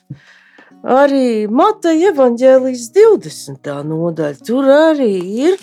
arī 0.84 1.50
Mateja 1.52 2.13
evaņģēlijas 2.13 2.86
20. 2.95 3.74
nodaļa. 3.89 4.39
Tur 4.45 4.69
arī 4.72 5.12
ir 5.50 5.60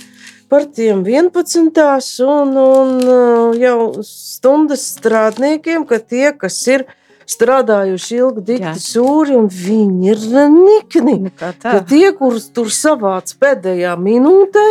par 0.50 0.66
tiem 0.68 1.02
11. 1.06 1.80
un, 2.26 2.52
un 2.60 2.92
uh, 3.02 3.56
jau 3.58 4.04
stundas 4.04 4.84
strādniekiem, 4.96 5.86
ka 5.88 5.98
tie, 5.98 6.30
kas 6.36 6.60
ir 6.70 6.86
strādājuši 7.26 8.18
ilgi 8.20 8.44
dikti 8.52 8.82
sūri, 8.82 9.34
un 9.34 9.48
viņi 9.50 10.12
ir 10.12 10.26
nikni. 10.52 11.16
Ka 11.40 11.80
tie, 11.88 12.12
kurus 12.18 12.50
tur 12.54 12.70
savāc 12.70 13.32
pēdējā 13.40 13.96
minūtē, 13.98 14.66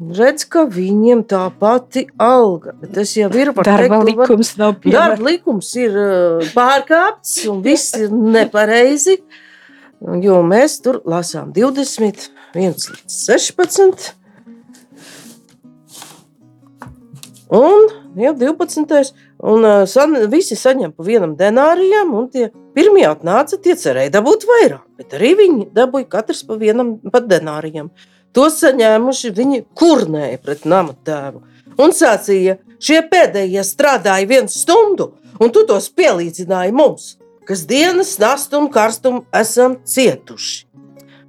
redz, 0.00 0.46
ka 0.48 0.64
viņiem 0.70 1.24
tā 1.28 1.42
pati 1.60 2.06
alga. 2.20 2.74
Tas 2.94 3.12
jau 3.16 3.28
ir 3.36 3.52
par 3.56 3.68
darba 3.68 4.00
teikt, 4.00 4.20
likums. 4.22 4.52
Var, 4.58 4.76
darba 4.86 5.28
likums 5.28 5.72
ir 5.80 5.96
uh, 6.00 6.52
pārkāpts 6.56 7.42
un 7.52 7.60
viss 7.64 7.94
ir 8.00 8.12
nepareizi. 8.12 9.20
Jo 10.24 10.40
mēs 10.46 10.78
tur 10.80 11.02
lasām 11.08 11.50
20, 11.52 12.30
1 12.56 12.88
līdz 12.94 13.18
16. 13.20 14.14
Un 17.50 17.90
jau 18.16 18.32
12. 18.38 19.10
Un 19.40 19.64
uh, 19.64 19.82
san, 19.88 20.14
visi 20.32 20.56
saņem 20.56 20.94
pa 20.96 21.04
vienam 21.04 21.34
denārijam, 21.36 22.12
un 22.16 22.28
tie 22.32 22.50
pirmie 22.76 23.06
atnāca, 23.08 23.58
tie 23.60 23.76
cerēja 23.76 24.12
dabūt 24.18 24.46
vairāk. 24.48 24.86
Bet 25.00 25.16
arī 25.18 25.34
viņi 25.38 25.68
dabūja 25.76 26.08
katrs 26.12 26.44
pa 26.48 26.58
vienam 26.60 26.98
pa 27.12 27.22
denārijam. 27.24 27.90
To 28.36 28.46
saņēmuši 28.52 29.32
viņi 29.34 29.64
kurnēja 29.78 30.38
pret 30.42 30.66
nama 30.68 30.94
tēvu 31.06 31.42
un 31.80 31.94
sacīja, 31.96 32.58
šie 32.82 33.00
pēdējie 33.10 33.64
strādāja 33.66 34.28
vienu 34.28 34.52
stundu, 34.52 35.12
un 35.40 35.52
tu 35.54 35.64
tos 35.68 35.88
pielīdzināji 35.96 36.74
mums, 36.76 37.14
kas 37.48 37.64
dienas 37.68 38.16
nastu 38.20 38.60
un 38.60 38.68
karstumu 38.72 39.24
esam 39.36 39.78
cietuši. 39.84 40.66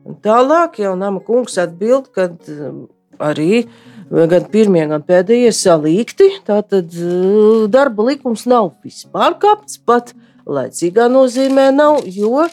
Un 0.08 0.18
tālāk 0.18 0.80
jau 0.82 0.96
nama 0.98 1.22
kungs 1.22 1.60
atbild, 1.62 2.10
kad 2.16 2.34
um, 2.50 2.88
arī 3.22 3.68
gan 4.10 4.48
pirmie, 4.52 4.82
gan 4.90 5.04
pēdējie 5.06 5.52
salīgti. 5.54 6.32
Tātad 6.48 6.90
uh, 6.98 7.68
darba 7.72 8.08
likums 8.10 8.48
nav 8.50 8.74
vispār 8.82 9.38
kāpts, 9.42 9.78
pat 9.86 10.16
laicīgā 10.46 11.08
nozīmē 11.12 11.70
nav, 11.76 12.02
jo 12.06 12.48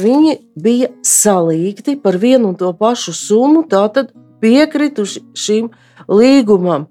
viņi 0.00 0.36
bija 0.60 0.90
salīgti 1.06 1.96
par 2.00 2.18
vienu 2.20 2.52
un 2.52 2.58
to 2.58 2.72
pašu 2.76 3.14
summu, 3.16 3.64
tātad 3.68 4.12
piekrituši 4.40 5.24
šim 5.36 5.70
līgumam. 6.08 6.88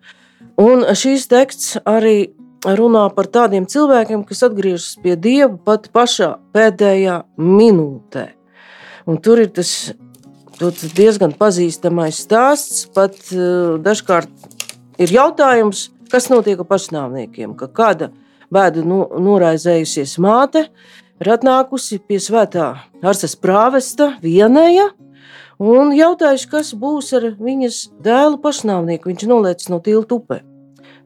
Un 0.59 0.83
šīs 0.97 1.29
teksts 1.31 1.79
arī 1.87 2.33
runā 2.65 3.05
par 3.15 3.29
tādiem 3.31 3.67
cilvēkiem, 3.69 4.25
kas 4.27 4.43
atgriežas 4.49 4.97
pie 5.03 5.15
Dieva 5.15 5.55
pat 5.55 5.87
pašā 5.95 6.35
pēdējā 6.55 7.21
minūtē. 7.39 8.25
Un 9.09 9.17
tur 9.23 9.41
ir 9.45 9.51
tas 9.55 9.93
diezgan 10.95 11.33
pazīstamais 11.39 12.19
stāsts, 12.25 12.83
pat 12.93 13.15
uh, 13.31 13.79
dažkārt 13.79 14.29
ir 14.99 15.13
jautājums, 15.15 15.87
kas 16.11 16.27
notiek 16.29 16.59
ar 16.59 16.67
pašnāvniekiem, 16.67 17.55
ka 17.55 17.69
kāda 17.71 18.11
bēdu 18.53 18.85
no, 18.87 19.01
noraizējusies 19.19 20.17
māte 20.21 20.67
ir 21.19 21.31
atnākusi 21.35 21.99
pie 22.05 22.19
svētā 22.23 22.71
Arsas 23.03 23.35
prāvesta 23.39 24.13
vienēja 24.23 24.89
un 25.59 25.91
jautājuši, 25.95 26.49
kas 26.51 26.71
būs 26.79 27.11
ar 27.17 27.31
viņas 27.39 27.81
dēlu 28.03 28.39
pašnāvnieku. 28.43 29.11
Viņš 29.11 29.27
noliec 29.29 29.65
no 29.71 29.81
tilta 29.83 30.17
upē. 30.19 30.41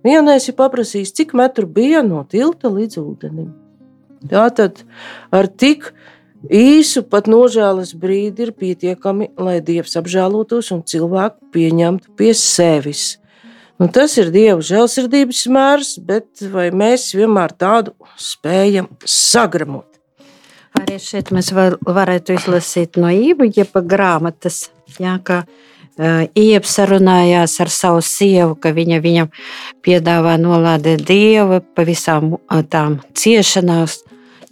Vienais 0.03 0.49
ir 0.49 0.57
paprasījis, 0.59 1.13
cik 1.15 1.33
metru 1.37 1.67
bija 1.67 2.03
no 2.05 2.23
tilta 2.29 2.71
līdz 2.71 2.99
ūdenim. 3.01 3.53
Tātad 4.29 4.83
ar 5.31 5.47
tik 5.47 5.91
īsu, 6.47 7.03
pat 7.07 7.27
nožēlas 7.31 7.93
brīdi 7.99 8.47
ir 8.47 8.53
pietiekami, 8.55 9.31
lai 9.39 9.59
Dievs 9.63 9.95
apžēlotos 9.99 10.71
un 10.75 10.83
cilvēku 10.87 11.51
pieņemtu 11.55 12.15
pie 12.19 12.33
sevis. 12.37 13.17
Un 13.83 13.89
tas 13.91 14.13
ir 14.15 14.29
Dieva 14.31 14.61
žēlsirdības 14.63 15.41
mērs, 15.51 15.89
bet 16.07 16.39
vai 16.53 16.69
mēs 16.71 17.09
vienmēr 17.17 17.51
tādu 17.59 17.91
spējam 18.15 18.87
sagramot? 19.03 19.89
Arī 20.79 20.95
šeit 21.03 21.33
mēs 21.35 21.49
var, 21.51 21.75
varētu 21.83 22.37
izlasīt 22.37 22.95
no 22.95 23.11
īņķa 23.11 23.83
grāmatas. 23.83 24.69
Jā, 25.03 25.17
ka, 25.27 25.41
uh, 25.43 26.23
Ieps 26.31 26.77
sarunājās 26.79 27.57
ar 27.59 27.73
savu 27.75 27.99
sievu, 28.07 28.55
ka 28.55 28.71
viņa 28.71 29.03
viņam 29.03 29.31
piedāvā 29.83 30.37
nolādēt 30.39 31.03
dievu 31.11 31.59
pa 31.75 31.83
visām 31.83 32.37
tām 32.71 33.01
ciešanām, 33.19 33.83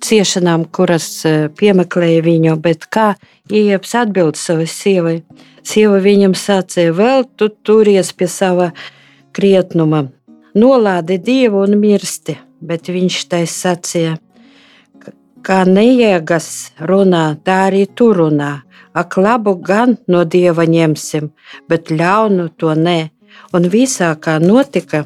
ciešanām, 0.03 0.67
kuras 0.75 1.11
uh, 1.23 1.47
piemeklēja 1.55 2.27
viņu. 2.27 2.59
Bet 2.59 2.89
kā 2.91 3.13
Ieps 3.47 3.95
atbild 3.95 4.35
savai 4.35 4.67
sievai? 4.67 5.21
Sieva 5.63 6.03
viņam 6.03 6.35
sacīja, 6.35 6.91
vēl 6.99 7.29
tu 7.39 7.47
turies 7.63 8.11
pie 8.11 8.27
sava 8.27 8.73
krietnuma, 9.35 10.05
nolādi 10.55 11.19
dievu 11.21 11.63
un 11.67 11.79
mirsti. 11.81 12.37
Bet 12.61 12.91
viņš 12.93 13.15
tai 13.31 13.45
sacīja, 13.49 14.19
Kā 15.41 15.63
neiegas 15.65 16.69
runā, 16.85 17.23
tā 17.41 17.55
arī 17.71 17.87
tu 17.89 18.11
runā. 18.13 18.61
Ak, 18.93 19.17
labu 19.17 19.55
gan 19.57 19.95
no 20.11 20.21
dieva 20.21 20.67
ņemsim, 20.69 21.31
bet 21.71 21.89
ļaunu 21.89 22.51
to 22.61 22.75
nē. 22.77 22.99
Un 23.55 23.65
visā, 23.73 24.11
kā 24.21 24.37
notika, 24.43 25.05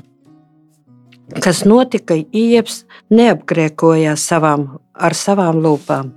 kas 1.45 1.63
notika, 1.69 2.17
Ieps 2.17 2.83
neapgrēkojās 3.13 4.27
savām, 4.33 4.67
ar 4.91 5.15
savām 5.15 5.63
lūpām. 5.63 6.11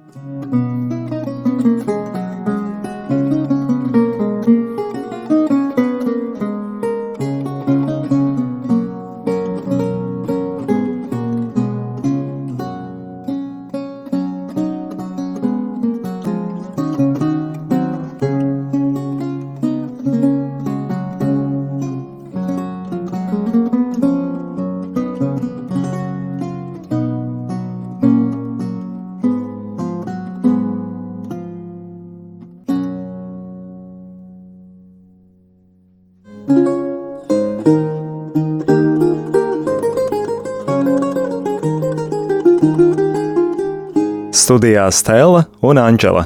Studijā 44.48 44.86
Stela 44.96 45.42
un 45.60 45.76
Anģela. 45.76 46.22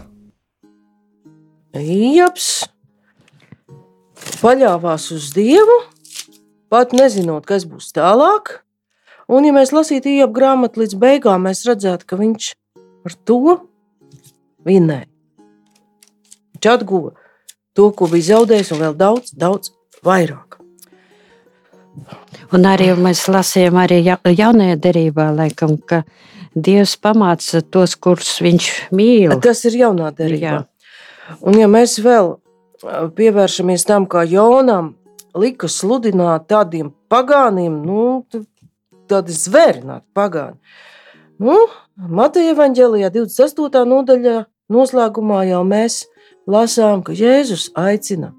Ieps 1.75 2.69
paļāvās 4.39 5.09
uz 5.17 5.33
Dievu, 5.35 5.81
pat 6.71 6.95
nezinot, 6.95 7.43
kas 7.49 7.67
būs 7.67 7.91
tālāk. 7.97 8.61
Un, 9.27 9.43
ja 9.43 9.51
mēs 9.57 9.75
lasītu 9.75 10.13
iepu 10.13 10.37
grāmatu 10.37 10.85
līdz 10.85 10.95
beigām, 11.03 11.49
mēs 11.49 11.65
redzētu, 11.67 12.07
ka 12.07 12.21
viņš 12.21 12.53
ar 13.11 13.19
to 13.27 13.57
vinēja. 14.71 15.09
Viņš 16.55 16.73
atguva 16.77 17.17
to, 17.75 17.91
ko 17.91 18.07
bija 18.13 18.37
zaudējis, 18.37 18.71
un 18.77 18.85
vēl 18.85 18.99
daudz, 19.03 19.35
daudz 19.35 19.75
vairāk. 20.07 20.61
Un 22.55 22.71
arī 22.71 22.93
mēs 23.03 23.27
lasījām, 23.27 23.83
arī 23.83 24.05
jaunajā 24.07 24.79
derībā, 24.79 25.33
laikam, 25.35 25.75
ka 25.75 26.05
Dievs 26.55 26.97
pamāca 27.01 27.63
tos, 27.65 27.95
kurus 27.97 28.37
viņš 28.45 28.69
mīl. 28.93 29.33
Tas 29.45 29.65
ir 29.69 29.79
jaunā 29.81 30.11
derībā. 30.17 30.57
Jā. 30.61 31.37
Un 31.41 31.57
ja 31.57 31.69
mēs 31.71 31.97
vēl 32.03 32.35
pievēršamies 33.17 33.87
tam, 33.89 34.09
kā 34.11 34.25
Jonam 34.29 34.93
lika 35.39 35.69
sludināt 35.71 36.49
tādiem 36.51 36.91
pagāniem, 37.13 37.79
nu, 37.87 38.25
tādi 39.09 39.37
zvērināti 39.37 40.05
pagāni. 40.17 40.59
Nu, 41.43 41.57
Mateja 41.97 42.53
evaņģēlijā 42.55 43.11
28. 43.15 43.83
nodaļā 43.89 44.37
noslēgumā 44.73 45.43
jau 45.49 45.63
mēs 45.69 46.03
lasām, 46.49 47.03
ka 47.07 47.17
Jēzus 47.17 47.71
aicina 47.79 48.33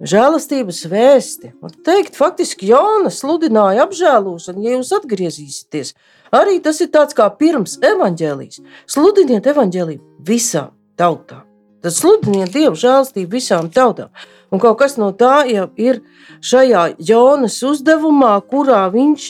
žēlastības 0.00 0.82
vēsti. 0.90 1.52
Un 1.64 1.74
teikt, 1.86 2.16
faktiski 2.18 2.68
Jonas 2.70 3.20
sludināja 3.22 3.86
apžēlošanu, 3.86 4.62
ja 4.64 4.76
jūs 4.76 4.92
atgriezīsieties. 4.96 5.94
Arī 6.34 6.58
tas 6.62 6.80
ir 6.82 6.90
tāds 6.94 7.16
kā 7.16 7.28
pirms 7.38 7.78
evaņģēlijas. 7.84 8.62
Sludiniet 8.90 9.46
evaņģēliju 9.46 10.26
visām 10.26 10.72
tautām. 10.98 11.44
Tad 11.84 11.94
sludiniet 11.94 12.50
Dievu 12.54 12.74
žēlstību 12.78 13.36
visām 13.36 13.70
tautām. 13.70 14.10
Un 14.50 14.62
kaut 14.62 14.78
kas 14.80 14.96
no 14.98 15.12
tā 15.14 15.44
jau 15.46 15.68
ir 15.78 16.00
šajā 16.44 16.96
Jonas 16.98 17.60
uzdevumā, 17.66 18.34
kurā 18.50 18.86
viņš, 18.94 19.28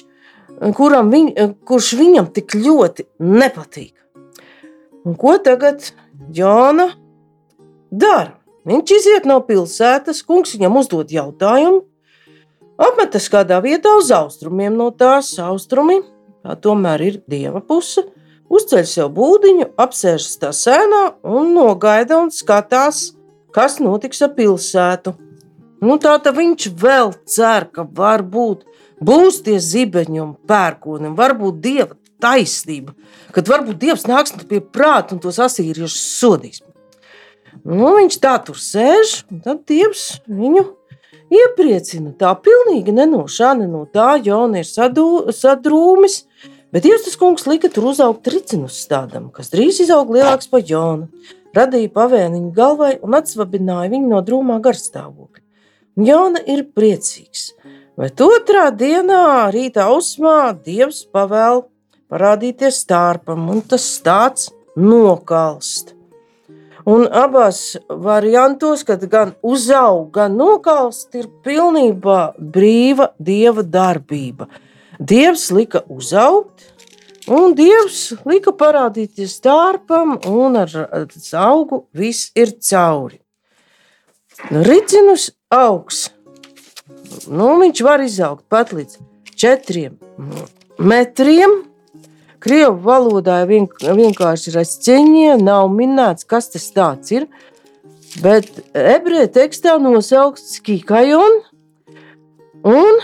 kuram 0.76 1.12
viņ, 1.12 1.31
kurš 1.68 1.92
viņam 1.98 2.31
tik 2.33 2.57
ļoti 2.57 3.09
nepatīk. 3.20 3.92
Un 5.07 5.14
ko 5.20 5.37
tagad 5.38 5.92
Jona 6.35 6.88
dara? 7.90 8.35
Viņš 8.66 8.92
iziet 8.96 9.26
no 9.31 9.38
pilsētas, 9.46 10.24
kungs 10.26 10.57
viņam 10.57 10.81
uzdod 10.81 11.12
jautājumu, 11.14 11.85
apmetas 12.83 13.29
kādā 13.31 13.61
vietā 13.62 13.92
uz 13.94 14.11
austrumiem 14.14 14.74
no 14.74 14.90
tās 14.90 15.31
austrumi. 15.38 16.00
Tā 16.42 16.57
tomēr 16.62 17.02
ir 17.07 17.20
dieva 17.31 17.62
puse. 17.62 18.02
Uzceļ 18.50 18.85
sev 18.87 19.11
būdiņu, 19.14 19.68
apsēžas 19.83 20.38
tā 20.42 20.52
sēnā 20.55 21.02
un 21.26 21.55
nogaida 21.55 22.18
un 22.22 22.31
skatās, 22.35 23.16
kas 23.55 23.81
notiks 23.83 24.22
ar 24.22 24.35
pilsētu. 24.37 25.14
Nu, 25.83 25.98
tā 26.02 26.14
tad 26.22 26.38
viņš 26.38 26.68
vēl 26.83 27.14
cer, 27.29 27.68
ka 27.74 27.87
varbūt 27.87 28.62
būs 29.02 29.42
tie 29.46 29.59
zibeņi 29.62 30.22
un 30.22 30.37
pērkoni, 30.48 31.11
varbūt 31.18 31.59
dieva 31.62 31.94
taisnība, 32.22 32.94
kad 33.35 33.50
varbūt 33.50 33.83
dievs 33.83 34.07
nāks 34.09 34.35
pie 34.48 34.62
prāta 34.62 35.14
un 35.14 35.22
tos 35.22 35.38
asīriešus 35.42 35.98
sodīs. 36.16 36.65
Nu, 37.64 37.95
viņš 37.97 38.19
tā 38.23 38.35
tur 38.45 38.59
sēž, 38.61 39.23
un 39.33 39.40
tad 39.45 39.62
Dievs 39.69 40.19
viņu 40.27 40.64
iepriecina. 41.33 42.12
Tā 42.19 42.35
pilnīgi 42.38 42.95
ne 42.95 43.07
no 43.07 43.25
tā, 43.27 44.11
Jona 44.23 44.62
ir 44.62 44.69
sadū, 44.69 45.33
sadrūmis. 45.33 46.25
Bet 46.75 46.85
Dievs 46.85 47.16
kungs 47.16 47.47
lika 47.47 47.71
tur 47.73 47.88
uzaugt 47.92 48.27
ricinus 48.29 48.83
stādam, 48.85 49.31
kas 49.33 49.49
drīz 49.53 49.81
izaug 49.87 50.11
lielāks 50.12 50.51
par 50.51 50.61
Jonu. 50.66 51.09
Radīja 51.57 51.88
pavēniņu 51.95 52.53
galvai 52.53 52.99
un 53.01 53.16
atsvabināja 53.16 53.88
viņu 53.95 54.11
no 54.11 54.21
drūmā 54.21 54.59
garstāvokļa. 54.61 55.42
Jona 56.05 56.42
ir 56.45 56.66
priecīgs. 56.77 57.55
Bet 57.97 58.21
otrā 58.21 58.69
dienā, 58.77 59.49
rītā 59.55 59.87
ausmā, 59.88 60.53
Dievs 60.53 61.07
pavēl 61.09 61.64
parādīties 62.12 62.83
stārpam, 62.85 63.49
un 63.49 63.64
tas 63.64 63.87
stāsts 63.97 64.53
nokalst. 64.77 65.95
Un 66.87 67.09
abās 67.11 67.75
variantos, 67.90 68.85
kad 68.87 69.03
gan 69.11 69.35
uzaug, 69.42 70.07
gan 70.14 70.37
nokalst, 70.38 71.11
ir 71.18 71.27
pilnībā 71.42 72.37
brīva 72.38 73.11
dieva 73.18 73.64
darbība. 73.66 74.46
Dievs 75.03 75.51
lika 75.51 75.83
uzaugt, 75.90 76.62
un 77.27 77.57
Dievs 77.59 78.14
lika 78.25 78.55
parādīties 78.55 79.40
dārpam, 79.42 80.14
un 80.31 80.57
ar 80.62 80.70
augu 81.42 81.83
viss 81.92 82.31
ir 82.38 82.55
cauri. 82.62 83.18
Ricinus 84.51 85.33
augs. 85.51 86.07
Nu, 87.27 87.57
viņš 87.61 87.83
var 87.83 88.05
izaugt 88.05 88.46
pat 88.53 88.70
līdz 88.77 89.01
četriem 89.35 89.96
metriem, 90.79 91.64
Krievu 92.46 92.76
valodā 92.78 93.40
vienkārši 93.42 94.52
ir 94.52 94.56
aizceņie, 94.61 95.30
nav 95.42 95.64
minēts, 95.74 96.22
kas 96.30 96.46
tas 96.52 96.68
ir. 97.11 97.24
Bet 98.22 98.46
ebreju 98.70 99.26
tekstā 99.35 99.74
nosaukts 99.82 100.61
Kikajon, 100.62 101.40
un 102.62 103.02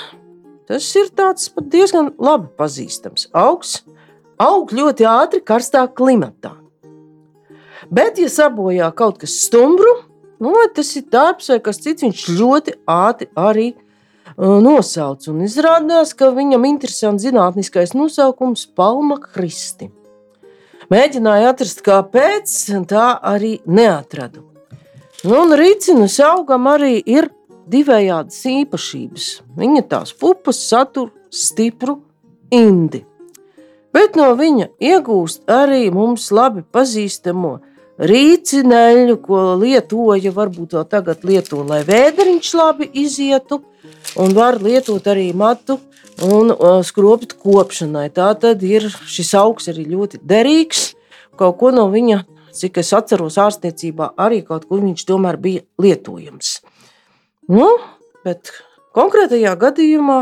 tas 0.70 0.87
ir 0.94 1.11
tāds 1.11 1.50
diezgan 1.74 2.12
labi 2.22 2.52
pazīstams 2.55 3.33
augs. 3.35 3.81
Aug 4.38 4.70
ļoti 4.70 5.11
ātri 5.11 5.42
karstā 5.42 5.88
klimatā. 5.90 6.55
Bet, 7.90 8.22
ja 8.22 8.31
sabojā 8.31 8.92
kaut 8.94 9.18
kas 9.24 9.35
stumbru, 9.48 9.90
nu, 10.38 10.55
tas 10.74 10.94
ir 10.94 11.11
darbs 11.11 11.50
vai 11.50 11.59
kas 11.66 11.83
cits, 11.83 12.07
viņš 12.07 12.28
ļoti 12.38 12.78
ātri 12.87 13.26
arī 13.35 13.72
nosauc. 14.38 15.27
Un 15.29 15.42
izrādās, 15.47 16.14
ka 16.14 16.31
viņam 16.35 16.64
interesants 16.68 17.25
zinātniskais 17.25 17.95
nosaukums 17.97 18.66
Palma 18.77 19.18
Kristi. 19.21 19.90
Mēģināju 20.92 21.49
atrast, 21.49 21.85
kāpēc, 21.87 22.55
tā 22.90 23.12
arī 23.23 23.59
neatradu. 23.66 24.45
Nu, 25.23 25.45
un 25.45 25.55
rīcinus 25.57 26.18
augam 26.27 26.66
arī 26.66 26.99
ir 26.99 27.31
divējādas 27.71 28.40
īpašības. 28.51 29.29
Viņa 29.57 29.83
tās 29.88 30.12
pupas 30.18 30.59
satur 30.66 31.12
stipru 31.31 32.01
indi. 32.53 33.05
Bet 33.92 34.16
no 34.16 34.31
viņa 34.37 34.71
iegūst 34.81 35.51
arī 35.53 35.87
mums 35.92 36.31
labi 36.33 36.64
pazīstamo 36.64 37.59
rīcineļu, 38.00 39.18
ko 39.22 39.42
lietoja, 39.61 40.33
varbūt 40.33 40.76
vēl 40.76 40.87
tagad 40.88 41.24
lieto, 41.28 41.62
lai 41.66 41.83
vēderiņš 41.87 42.52
labi 42.57 42.88
izietu, 43.02 43.62
un 44.20 44.35
var 44.37 44.61
lietot 44.62 45.07
arī 45.11 45.31
matu 45.37 45.78
un 46.24 46.52
skroptu 46.87 47.38
kopšanai. 47.40 48.09
Tā 48.14 48.33
tad 48.38 48.62
ir 48.66 48.88
šis 48.88 49.33
augs 49.38 49.70
arī 49.72 49.87
ļoti 49.90 50.22
derīgs. 50.24 50.92
Kaut 51.38 51.59
ko 51.61 51.72
no 51.72 51.88
viņa, 51.92 52.22
cik 52.57 52.83
es 52.83 52.92
atceros, 52.96 53.38
ārstniecībā 53.40 54.12
arī 54.20 54.42
kaut 54.46 54.68
kur 54.68 54.83
viņš 54.85 55.07
tomēr 55.09 55.40
bija 55.40 55.64
lietojams. 55.81 56.61
Nu, 57.52 57.68
bet 58.24 58.52
konkrētajā 58.96 59.57
gadījumā 59.59 60.20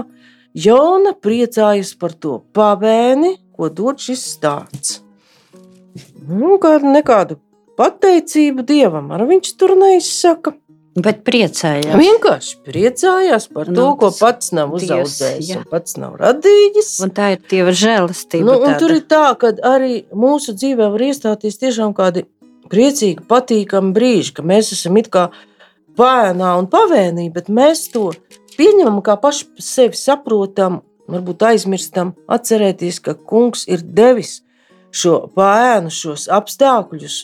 Jona 0.54 1.12
priecājas 1.14 1.92
par 1.98 2.14
to 2.18 2.40
pavēni, 2.56 3.36
ko 3.54 3.68
dod 3.70 4.00
šis 4.02 4.24
stāsts. 4.32 4.98
Nu, 6.26 6.56
kādu 6.62 6.90
nekādu 6.94 7.36
pateicību 7.80 8.64
dievam, 8.68 9.10
ar 9.16 9.24
viņš 9.28 9.54
tur 9.60 9.76
neizsaka. 9.78 10.54
Bet 11.00 11.20
priecājās. 11.24 11.94
Vienkārši 11.94 12.56
priecājās 12.66 13.46
par 13.54 13.68
to, 13.68 13.76
Nu, 13.76 13.92
ko 13.96 14.08
tas 14.10 14.18
pats 14.20 14.50
nav 14.56 14.72
uzaudzējis 14.74 15.52
un 15.60 15.62
pats 15.70 15.94
nav 16.02 16.16
radījis. 16.18 16.90
Un 17.06 17.12
tā 17.14 17.30
ir 17.36 17.44
Dieva 17.46 17.70
žēlastība. 17.70 18.48
Nu, 18.48 18.72
tur 18.82 18.96
ir 18.96 19.04
tā, 19.08 19.22
ka 19.38 19.52
arī 19.70 20.02
mūsu 20.10 20.56
dzīvē 20.58 20.90
var 20.90 21.06
iestāties 21.06 21.60
tiešām 21.62 21.94
kādi 21.96 22.26
priecīgi, 22.70 23.22
patīkami 23.30 23.94
brīži, 23.94 24.34
ka 24.36 24.44
mēs 24.46 24.74
esam 24.74 24.98
it 24.98 25.08
kā 25.14 25.28
pēnā 25.98 26.56
un 26.58 26.68
pavēnī, 26.70 27.30
bet 27.34 27.48
mēs 27.48 27.86
to 27.94 28.10
pieņemam 28.58 29.00
kā 29.06 29.16
paši 29.22 29.46
sevi 29.62 29.98
saprotam, 29.98 30.82
varbūt 31.10 31.46
aizmirstam, 31.52 32.14
atcerēties, 32.30 33.00
ka 33.06 33.14
kungs 33.14 33.66
ir 33.70 33.82
devis 33.82 34.40
šo 34.90 35.20
pēnu, 35.36 35.90
šos 35.94 36.26
apstākļus, 36.34 37.22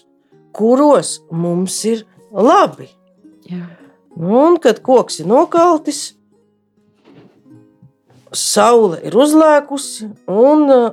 kuros 0.57 1.21
mums 1.31 1.79
ir 1.88 2.07
labi. 2.33 2.88
Jā. 3.47 3.64
Nu, 4.16 4.47
Un 4.47 4.57
kad 4.57 4.81
koks 4.81 5.21
ir 5.21 5.29
nokaltis, 5.29 6.14
saule 8.33 9.03
ir 9.05 9.16
uzlēkusi 9.16 10.09
un 10.33 10.64
uh, 10.73 10.87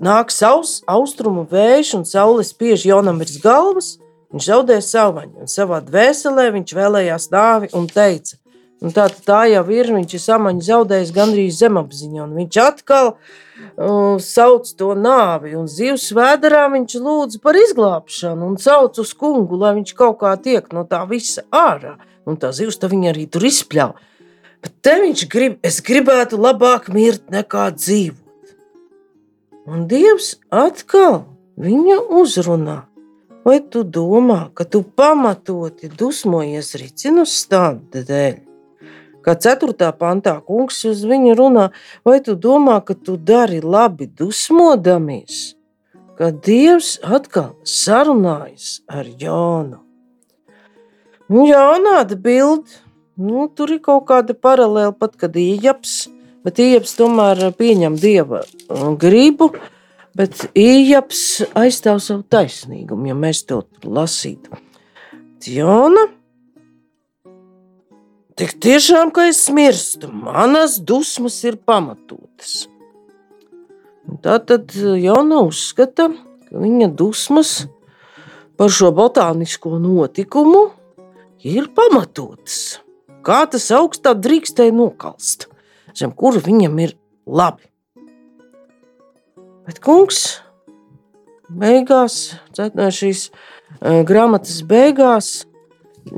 nāk 0.00 0.32
savs 0.32 0.80
austrumu 0.88 1.44
vējš, 1.50 1.94
un 1.98 2.06
saule 2.08 2.44
spiež 2.46 2.86
Jonam 2.88 3.20
virs 3.20 3.38
galvas. 3.42 3.96
Viņš 4.32 4.46
zaudēja 4.48 4.84
savaņu, 4.86 5.42
un 5.44 5.50
savā 5.52 5.82
dvēselē 5.84 6.46
viņš 6.54 6.70
vēlējās 6.72 7.28
nāvi 7.34 7.68
un 7.76 7.84
teica, 7.84 8.38
un 8.80 8.94
tā, 8.96 9.10
tā 9.12 9.42
jau 9.52 9.64
ir, 9.76 9.90
viņš 9.92 10.14
ir 10.16 10.22
samaņu 10.22 10.64
zaudējis 10.64 11.12
gandrīz 11.12 11.58
zemapziņā, 11.60 12.22
un 12.24 12.38
viņš 12.38 12.60
atkal 12.62 13.12
uh, 13.76 14.20
sauc 14.22 14.68
to 14.78 14.92
nāvi, 14.98 15.54
un 15.58 15.68
zivs 15.70 16.10
vēderā 16.16 16.66
viņš 16.72 16.96
lūdz 17.02 17.40
par 17.42 17.58
izglābšanu, 17.58 18.52
un 18.52 18.56
sauc 18.60 18.98
uz 19.02 19.12
kungu, 19.18 19.58
lai 19.60 19.74
viņš 19.80 19.94
kaut 19.98 20.20
kā 20.22 20.34
tiek 20.40 20.68
no 20.76 20.86
tā 20.88 21.02
visa 21.10 21.44
ārā, 21.50 21.96
un 22.26 22.38
tā 22.40 22.52
zivs 22.56 22.80
tā 22.80 22.90
viņa 22.92 23.12
arī 23.14 23.26
tur 23.30 23.46
izpļauj. 23.48 24.08
Bet 24.62 24.74
te 24.84 24.94
viņš 25.02 25.24
grib, 25.26 25.58
es 25.66 25.80
gribētu 25.82 26.38
labāk 26.38 26.86
mirt 26.94 27.32
nekā 27.34 27.66
dzīvot. 27.74 28.20
Un 29.66 29.88
Dievs 29.90 30.36
atkal 30.50 31.24
viņu 31.58 31.98
uzrunā. 32.22 32.82
Vai 33.42 33.58
tu 33.58 33.82
domā, 33.82 34.52
ka 34.54 34.62
tu 34.62 34.84
pamatoti 34.86 35.90
dusmojies 35.90 36.76
ricinu 36.78 37.26
stādu 37.26 38.04
dēļ? 38.06 38.51
Kā 39.22 39.36
4. 39.38 39.92
pantā 39.98 40.36
kungs 40.42 40.80
uz 40.88 41.04
viņu 41.06 41.36
runā, 41.38 41.68
vai 42.04 42.18
tu 42.24 42.34
domā, 42.34 42.80
ka 42.84 42.94
tu 42.94 43.16
dari 43.16 43.60
labi 43.62 44.08
dusmodamies? 44.10 45.54
Ka 46.18 46.30
Dievs 46.34 46.96
atkal 47.02 47.54
sarunājas 47.66 48.80
ar 48.90 49.06
Jonu. 49.06 49.78
Nu, 51.32 51.46
Jā, 51.48 51.62
atbild, 52.00 52.66
nu, 53.16 53.46
tur 53.48 53.70
ir 53.72 53.80
kaut 53.80 54.08
kāda 54.10 54.34
paralēla 54.34 54.92
pat, 54.98 55.14
kad 55.16 55.38
iejaps, 55.38 56.10
bet 56.44 56.58
iejaps 56.60 56.96
tomēr 56.98 57.46
pieņem 57.56 57.96
dieva 58.02 58.42
uh, 58.42 58.90
gribu, 59.00 59.52
bet 60.18 60.50
iejaps 60.58 61.22
aizstāv 61.56 62.02
savu 62.04 62.26
taisnīgumu, 62.28 63.08
ja 63.08 63.16
mēs 63.16 63.46
to 63.48 63.62
lasītu. 63.86 64.58
Jona, 65.48 66.04
tik 68.36 68.54
tiešām, 68.62 69.12
ka 69.14 69.26
es 69.30 69.44
mirstu, 69.52 70.10
manas 70.12 70.78
dusmas 70.80 71.38
ir 71.44 71.58
pamatotas. 71.60 72.66
Tā 74.22 74.38
tad 74.44 74.74
Jona 74.76 75.42
uzskata, 75.46 76.10
ka 76.48 76.62
viņa 76.62 76.90
dusmas 76.98 77.64
par 78.58 78.72
šo 78.72 78.92
botānisko 78.94 79.78
notikumu 79.82 80.68
ir 81.46 81.70
pamatotas. 81.74 82.80
Kā 83.22 83.44
tas 83.50 83.68
augstā 83.74 84.16
drīkstēja 84.18 84.74
nokalst, 84.74 85.46
zem 85.94 86.10
kura 86.10 86.42
viņam 86.42 86.80
ir 86.82 86.96
labi. 87.26 87.68
Bet 89.62 89.78
kungs 89.78 90.40
beigās, 91.46 92.34
cet- 92.56 92.74
šīs 92.74 93.28
eh, 93.30 94.02
grāmatas 94.08 94.62
beigās, 94.66 95.44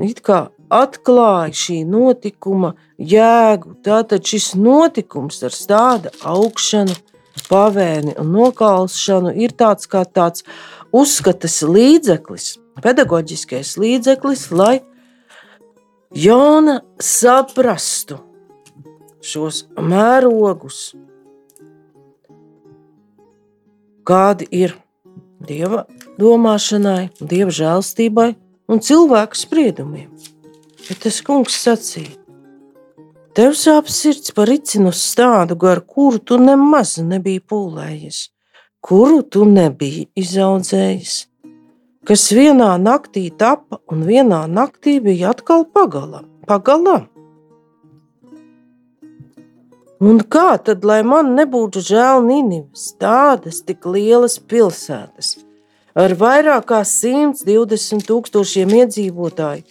it 0.01 0.23
kā 0.25 0.47
atklāja 0.75 1.53
šī 1.55 1.77
notikuma 1.87 2.73
jēgu. 2.99 3.75
Tātad 3.85 4.25
šis 4.27 4.53
notikums 4.59 5.41
ar 5.45 5.55
stāda 5.55 6.13
augšanu, 6.25 6.95
pavēni 7.49 8.15
un 8.21 8.31
nokalšanu 8.33 9.33
ir 9.35 9.55
tāds 9.55 9.89
kā 9.91 10.05
tāds 10.05 10.45
uzskatas 10.95 11.61
līdzeklis, 11.67 12.55
pedagoģiskais 12.83 13.75
līdzeklis, 13.81 14.49
lai 14.51 14.79
Jona 16.15 16.79
saprastu 17.01 18.21
šos 19.25 19.65
mērogus, 19.81 20.93
kādi 24.05 24.47
ir 24.53 24.77
dieva 25.43 25.83
domāšanai, 26.21 27.09
dieva 27.19 27.51
žēlstībai 27.51 28.29
un 28.71 28.81
cilvēku 28.85 29.39
spriedumiem. 29.39 30.07
Bet 30.85 30.99
tas 31.01 31.15
kungs 31.25 31.55
sacīja, 31.63 32.13
tev 33.33 33.55
sāp 33.57 33.87
sirds 33.89 34.33
par 34.37 34.45
ricinu 34.51 34.91
stādu, 34.93 35.57
gar 35.57 35.81
kuru 35.81 36.19
tu 36.21 36.37
nemaz 36.37 36.99
nebija 37.01 37.41
pūlējies, 37.49 38.19
kuru 38.85 39.23
tu 39.25 39.47
nebija 39.49 40.05
izaudzējis, 40.21 41.15
kas 42.05 42.27
vienā 42.37 42.69
naktī 42.77 43.25
tapa 43.33 43.81
un 43.89 44.05
vienā 44.05 44.43
naktī 44.45 44.99
bija 45.01 45.33
atkal 45.33 45.65
pagalam. 45.65 46.29
pagalam. 46.45 47.09
Un 50.05 50.21
kā 50.21 50.61
tad, 50.61 50.85
lai 50.85 51.01
man 51.01 51.33
nebūtu 51.33 51.81
žēl 51.81 52.21
Nīnivas, 52.27 52.91
tādas 53.01 53.63
tik 53.65 53.87
lielas 53.89 54.37
pilsētas, 54.37 55.37
ar 55.97 56.13
vairāk 56.19 56.67
kā 56.69 56.83
120 56.85 58.05
tūkstošiem 58.05 58.75
iedzīvotāju, 58.83 59.63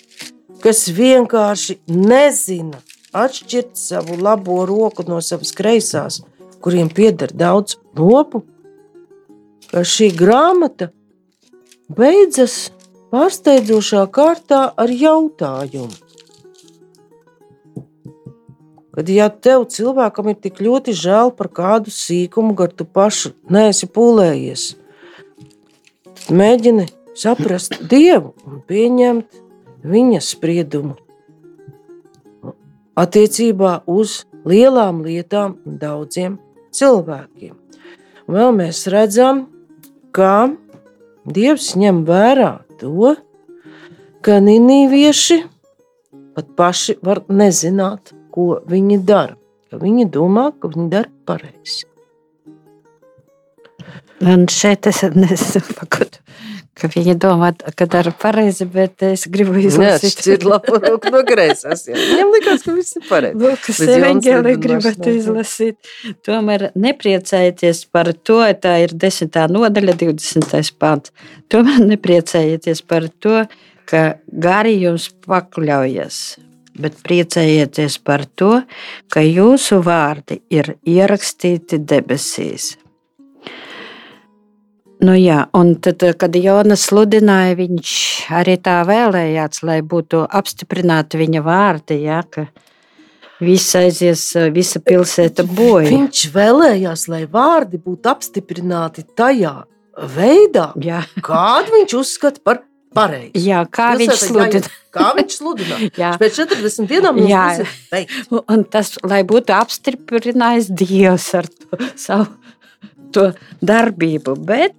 kas 0.65 0.87
vienkārši 0.97 1.77
nezina 1.93 2.81
atšķirt 3.13 3.77
savu 3.77 4.17
labo 4.17 4.63
roku 4.67 5.05
no 5.07 5.21
savas 5.21 5.53
kreisās, 5.53 6.23
kuriem 6.65 6.89
pieder 6.89 7.35
daudz 7.37 7.77
lopu, 7.99 8.41
ka 9.69 9.85
šī 9.85 10.09
grāmata 10.17 10.89
beidzas 11.93 12.71
pārsteidzošā 13.13 14.07
kārtā 14.15 14.63
ar 14.81 14.91
jautājumu. 14.91 16.01
Kad 18.95 19.09
ja 19.11 19.29
tev 19.29 19.67
cilvēkam 19.75 20.33
ir 20.33 20.41
tik 20.41 20.61
ļoti 20.63 20.95
žēl 20.97 21.35
par 21.35 21.51
kādu 21.53 21.93
sīkumu, 21.93 22.55
gar 22.57 22.71
tu 22.73 22.87
pašu 22.87 23.35
neesi 23.51 23.91
pūlējies, 23.91 24.69
tad 26.09 26.37
mēģini 26.41 26.87
saprast 27.19 27.83
Dievu 27.91 28.33
un 28.47 28.63
pieņemt 28.71 29.44
viņa 29.85 30.21
spriedumu 30.25 30.97
attiecībā 32.99 33.83
uz 33.91 34.23
lielām 34.47 35.03
lietām 35.05 35.59
un 35.67 35.79
daudziem 35.81 36.39
cilvēkiem. 36.75 37.55
Un 38.25 38.39
vēl 38.39 38.53
mēs 38.57 38.87
redzam, 38.93 39.47
ka 40.15 40.55
Dievs 41.25 41.71
ņem 41.81 42.03
vērā 42.05 42.51
to, 42.81 43.15
ka 44.25 44.41
ninīvieši 44.45 45.39
pat 46.35 46.51
paši 46.59 46.99
var 47.05 47.23
nezināt, 47.33 48.13
ko 48.35 48.61
viņi 48.69 49.01
dara. 49.07 49.39
Viņi 49.75 50.07
domā, 50.13 50.51
ka 50.61 50.69
viņi 50.71 50.89
dara 50.93 51.11
pareizi. 51.27 51.89
Un 54.25 54.47
šeit 54.53 54.87
es 54.91 55.03
nesaprotu, 55.25 56.21
ka 56.79 56.89
viņi 56.91 57.15
domā, 57.23 57.53
ka 57.79 57.87
dara 57.91 58.11
pareizi, 58.11 58.67
bet 58.71 59.03
es 59.07 59.27
gribu 59.31 59.57
izlasīt. 59.63 60.23
ir 60.27 60.47
labi 60.49 60.75
roku 60.75 61.13
no 61.15 61.23
greizās. 61.27 61.87
Viņam 61.89 62.33
likās, 62.35 62.65
ka 62.67 62.75
viss 62.77 62.99
ir 62.99 63.07
pareizi. 63.09 63.41
Lūkas 63.43 63.83
Lidmašs 63.85 64.61
gribētu 64.65 65.15
izlasīt. 65.15 65.93
Tomēr 66.27 66.69
nepriecājieties 66.75 67.85
par 67.95 68.11
to, 68.27 68.41
tā 68.61 68.77
ir 68.85 68.97
10. 69.07 69.39
nodaļa, 69.55 69.99
20. 70.03 70.75
pāns. 70.81 71.15
Tomēr 71.53 71.85
nepriecājieties 71.95 72.83
par 72.91 73.09
to, 73.23 73.45
ka 73.91 74.05
gari 74.27 74.79
jums 74.83 75.11
pakļaujas. 75.29 76.23
Bet 76.75 76.97
priecājieties 77.07 78.01
par 78.03 78.25
to, 78.27 78.65
ka 79.15 79.23
jūsu 79.23 79.79
vārdi 79.87 80.41
ir 80.51 80.75
ierakstīti 80.83 81.79
debesīs. 81.79 82.73
Nu 85.05 85.15
jā, 85.19 85.41
un 85.59 85.75
tad, 85.83 86.03
kad 86.21 86.37
Jonas 86.39 86.87
sludināja, 86.89 87.57
viņš 87.59 87.95
arī 88.41 88.55
tā 88.63 88.79
vēlējās, 88.89 89.63
lai 89.67 89.81
būtu 89.85 90.23
apstiprināti 90.25 91.21
viņa 91.21 91.43
vārdi, 91.45 91.99
ja, 92.07 92.23
ka 92.25 92.47
viss 93.45 93.75
aizies, 93.77 94.23
visa 94.55 94.81
pilsēta 94.81 95.45
bojā. 95.45 95.91
Viņš 95.91 96.23
vēlējās, 96.35 97.09
lai 97.13 97.25
vārdi 97.31 97.81
būtu 97.83 98.13
apstiprināti 98.15 99.05
tajā 99.19 99.57
veidā, 100.15 100.71
Jā, 100.83 101.03
kādu 101.23 101.75
viņš 101.77 101.97
uzskata 102.01 102.41
par 102.45 102.63
pareizi. 102.95 103.45
jā 103.49 103.61
kā 103.71 103.91
viņš 103.99 104.11
Pilsētā 104.15 104.31
sludina. 104.31 104.73
Kā 104.95 105.11
viņš 105.19 105.37
sludina? 105.41 105.79
Jā. 106.01 106.15
Pēc 106.21 106.39
40 106.39 106.89
dienām 106.91 107.21
Jā. 107.27 107.45
viss 107.59 107.93
ir. 107.99 108.17
Un 108.47 108.65
tas, 108.71 108.95
lai 109.03 109.23
būtu 109.27 109.55
apstiprinājis 109.57 110.71
Dievs 110.71 111.29
ar 111.35 111.51
to 111.51 111.79
savu 111.99 112.31
to 113.15 113.29
darbību, 113.63 114.35
bet 114.47 114.75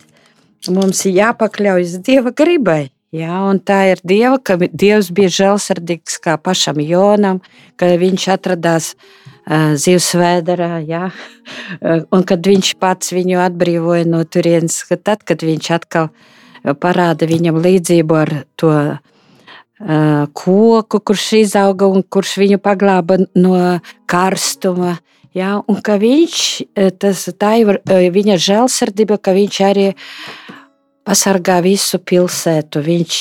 mums 0.72 1.06
ir 1.06 1.20
jāpakļaujas 1.20 2.00
Dieva 2.06 2.34
gribai. 2.36 2.90
Jā, 3.16 3.38
un 3.48 3.62
tā 3.64 3.78
ir 3.94 4.02
Dieva, 4.04 4.40
ka 4.44 4.58
Dievs 4.60 5.12
bija 5.16 5.32
žēlsirdīgs 5.32 6.18
kā 6.24 6.36
pašam 6.42 6.82
Jonam, 6.84 7.40
ka 7.80 7.94
viņš 8.02 8.26
atradās 8.34 8.92
uh, 8.96 9.76
zivsvēdarā, 9.80 10.82
jā, 10.90 11.10
Uh, 11.82 12.02
un 12.14 12.24
kad 12.26 12.46
viņš 12.46 12.76
pats 12.82 13.12
viņu 13.14 13.40
atbrīvoja 13.44 14.06
no 14.10 14.24
turienes, 14.26 14.80
ka 14.88 14.98
tad, 14.98 15.24
kad 15.28 15.44
viņš 15.46 15.68
atkal 15.76 16.10
uh, 16.10 16.74
parāda 16.74 17.28
viņam 17.30 17.60
līdzību 17.62 18.18
ar 18.18 18.32
to 18.60 18.72
uh, 18.74 20.26
koku, 20.34 21.00
kurš 21.00 21.28
izauga 21.42 21.90
un 21.92 22.04
kurš 22.04 22.38
viņu 22.42 22.60
paglāba 22.64 23.20
no 23.38 23.80
karstuma. 24.10 24.98
Ja, 25.36 25.58
un 25.68 25.82
ka 25.84 25.98
viņš, 26.00 26.42
eh, 26.80 26.92
tas, 26.96 27.28
tā 27.36 27.58
ir 27.60 27.82
eh, 27.84 28.08
viņa 28.08 28.38
žēlsirdība, 28.40 29.20
ka 29.20 29.36
viņš 29.36 29.58
arī 29.68 29.90
pasargā 31.04 31.60
visu 31.60 32.00
pilsētu. 32.00 32.80
Viņš 32.86 33.18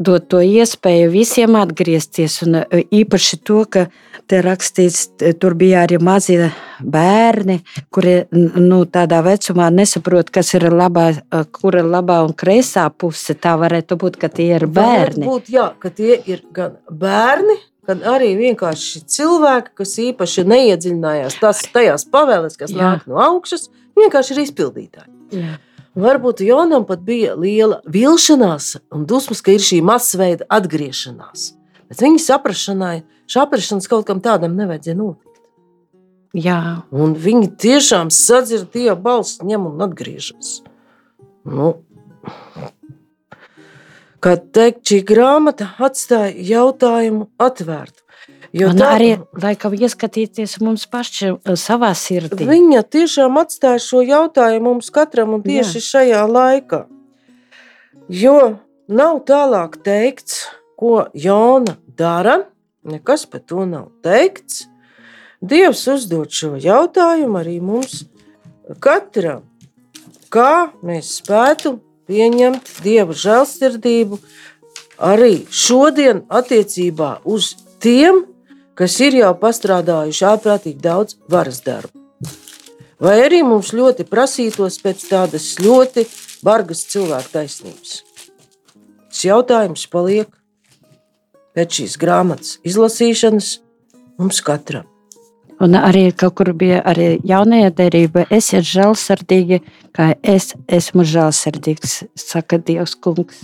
dod 0.00 0.26
to 0.26 0.42
iespēju 0.42 1.12
visiem 1.14 1.54
atgriezties. 1.54 2.40
Un 2.42 2.58
eh, 2.64 2.82
īpaši 2.90 3.38
to, 3.46 3.62
ka 3.70 3.86
te 4.26 4.42
rakstīts, 4.42 5.06
tur 5.38 5.54
bija 5.54 5.86
arī 5.86 6.02
mazie 6.02 6.50
bērni, 6.82 7.60
kuri 7.94 8.18
nu, 8.34 8.82
tādā 8.90 9.22
vecumā 9.22 9.70
nesaprot, 9.70 10.30
kas 10.34 10.54
ir 10.58 10.72
labā, 10.74 11.12
kur 11.54 11.78
ir 11.78 11.86
labā 11.86 12.18
un 12.26 12.34
kreisā 12.34 12.90
puse. 12.90 13.38
Tā 13.38 13.54
varētu 13.62 13.94
būt, 13.94 14.18
ka 14.18 14.26
tie 14.26 14.56
ir 14.56 14.66
Varētu 14.66 14.74
bērni. 14.74 15.26
Būt, 15.30 15.50
jā, 15.54 15.70
ka 15.78 15.94
tie 15.94 16.18
ir 16.26 16.46
gan 16.54 16.78
bērni, 16.90 17.58
gan 17.90 18.04
arī 18.06 18.32
vienkārši 18.38 19.04
cilvēki, 19.10 19.74
kas 19.82 19.96
īpaši 20.06 20.46
neiedziļinājās 20.48 21.40
tas, 21.42 21.62
tajās 21.74 22.06
pavēles, 22.10 22.56
kas 22.60 22.72
Jā. 22.72 22.80
nāk 22.80 23.08
no 23.10 23.20
augšas, 23.20 23.68
vienkārši 23.98 24.36
ir 24.36 24.42
izpildītāji. 24.46 25.10
Jā. 25.36 25.56
Varbūt 26.00 26.44
Jonam 26.46 26.84
pat 26.86 27.02
bija 27.02 27.34
liela 27.34 27.80
vilšanās 27.90 28.76
un 28.94 29.08
dusmas, 29.10 29.42
ka 29.42 29.56
ir 29.56 29.64
šī 29.64 29.80
masveida 29.82 30.46
atgriešanās. 30.48 31.50
Bet 31.90 32.04
viņa 32.04 32.22
saprašanai, 32.22 33.00
saprašanas 33.30 33.90
kaut 33.90 34.06
kam 34.06 34.22
tādam 34.22 34.54
nevajadzēja 34.58 34.96
notikt. 34.98 35.26
Jā, 36.38 36.84
Un 36.94 37.16
viņi 37.18 37.48
tiešām 37.58 38.10
sadzird 38.14 38.70
Dieva 38.70 38.94
balsi, 38.94 39.42
ņem 39.42 39.64
un 39.66 39.82
atgriežas. 39.82 40.60
Nu, 41.42 41.72
kā 44.20 44.36
teikt, 44.52 44.84
šī 44.90 45.00
grāmata 45.08 45.70
atstāja 45.80 46.34
jautājumu 46.36 47.28
atvērtu. 47.40 48.02
Jo 48.52 48.68
un 48.72 48.80
tā- 48.80 48.88
arī 48.96 49.10
laikam 49.42 49.72
ieskatīties 49.78 50.60
mums 50.60 50.86
pašiem 50.90 51.38
eh, 51.44 51.52
savā 51.54 51.92
sirdī. 51.94 52.46
Viņa 52.48 52.82
tiešām 52.82 53.38
atstāja 53.38 53.78
šo 53.78 54.02
jautājumu 54.02 54.72
mums 54.74 54.90
katram 54.90 55.34
un 55.34 55.42
tieši 55.42 55.78
Jā. 55.78 55.86
šajā 55.90 56.22
laikā. 56.26 56.86
Jo 58.10 58.58
nav 58.88 59.20
tālāk 59.24 59.78
teikts, 59.86 60.48
ko 60.76 61.06
Jona 61.14 61.76
dara, 61.96 62.44
nekas 62.84 63.26
par 63.30 63.40
to 63.40 63.66
nav 63.66 63.90
teikts. 64.02 64.66
Dievs 65.40 65.86
uzdod 65.88 66.28
šo 66.34 66.56
jautājumu 66.60 67.38
arī 67.40 67.60
mums 67.62 68.04
katram. 68.80 69.44
Kā 70.30 70.72
mēs 70.82 71.22
spētu 71.22 71.78
pieņemt 72.10 72.74
Dieva 72.84 73.14
žēlsirdību 73.14 74.18
arī 75.00 75.44
šodien 75.54 76.24
attiecībā 76.28 77.20
uz 77.24 77.54
tiem, 77.82 78.24
kas 78.74 78.98
ir 79.04 79.20
jau 79.20 79.32
pastrādājuši 79.38 80.26
ārprātīgi 80.34 80.82
daudz 80.82 81.16
varas 81.30 81.62
darbu. 81.64 81.94
Vai 83.00 83.16
arī 83.24 83.40
mums 83.46 83.70
ļoti 83.72 84.04
prasītos 84.10 84.76
pēc 84.82 85.06
tādas 85.08 85.54
ļoti 85.62 86.04
bargas 86.44 86.84
cilvēku 86.92 87.32
taisnības? 87.32 87.96
Šis 89.10 89.24
jautājums 89.30 89.86
paliek 89.90 90.28
pēc 91.56 91.80
šīs 91.80 91.96
grāmatas 92.00 92.58
izlasīšanas 92.66 93.54
mums 94.20 94.44
katram. 94.44 94.89
Un 95.60 95.76
arī 95.76 96.06
kaut 96.16 96.38
kur 96.38 96.52
bija 96.56 96.80
arī 96.88 97.18
jaunajā 97.28 97.70
derībā, 97.76 98.24
esiet 98.32 98.64
žēlsirdīgi, 98.64 99.60
kā 99.96 100.14
es 100.24 100.54
esmu 100.72 101.04
žēlsirdīgs, 101.04 101.98
saka 102.16 102.58
Dievs 102.64 102.94
kungs. 102.96 103.42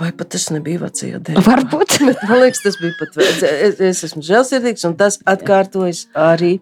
Vai 0.00 0.10
pat 0.16 0.30
tas 0.34 0.46
nebija 0.52 0.82
vecajā 0.82 1.20
dēļā? 1.24 1.44
Varbūt. 1.44 1.96
Bet 2.04 2.24
man 2.28 2.42
liekas, 2.44 2.60
tas 2.64 2.76
bija 2.80 2.96
pat 2.98 3.16
vecajā. 3.16 3.52
Es, 3.68 3.80
es 3.90 4.02
esmu 4.10 4.24
žēlsirdīgs, 4.28 4.84
un 4.88 4.96
tas 5.00 5.16
atkārtojas 5.28 6.06
arī 6.16 6.58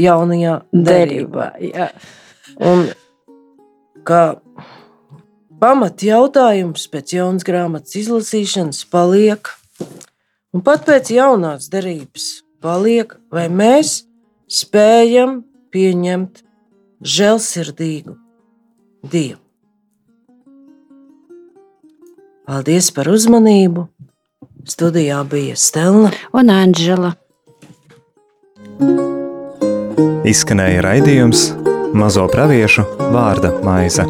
jaunajā 0.00 0.58
derībā. 0.72 1.50
Derībā. 1.60 1.88
Un 2.68 2.86
kā 4.08 4.22
pamat 5.62 6.04
jautājums 6.04 6.88
pēc 6.92 7.16
jaunas 7.16 7.44
grāmatas 7.46 7.96
izlasīšanas 8.00 8.86
paliek, 8.92 9.52
un 10.52 10.64
pat 10.64 10.88
pēc 10.88 11.12
jaunās 11.16 11.68
derības 11.72 12.30
paliek, 12.62 13.14
vai 13.32 13.48
mēs 13.50 14.02
spējam 14.50 15.42
pieņemt 15.74 16.42
žēlsirdīgu 17.02 18.16
Dievu. 19.02 19.40
Paldies 22.46 22.90
par 22.94 23.08
uzmanību! 23.10 23.86
Studijā 24.68 25.22
bija 25.26 25.56
Stela. 25.58 26.10
Un 26.38 26.50
Anģela. 26.54 27.14
Izskanēja 30.28 30.84
raidījums 30.86 31.48
Mazo 31.98 32.28
praviešu 32.30 32.86
vārda 33.14 33.50
maize. 33.66 34.06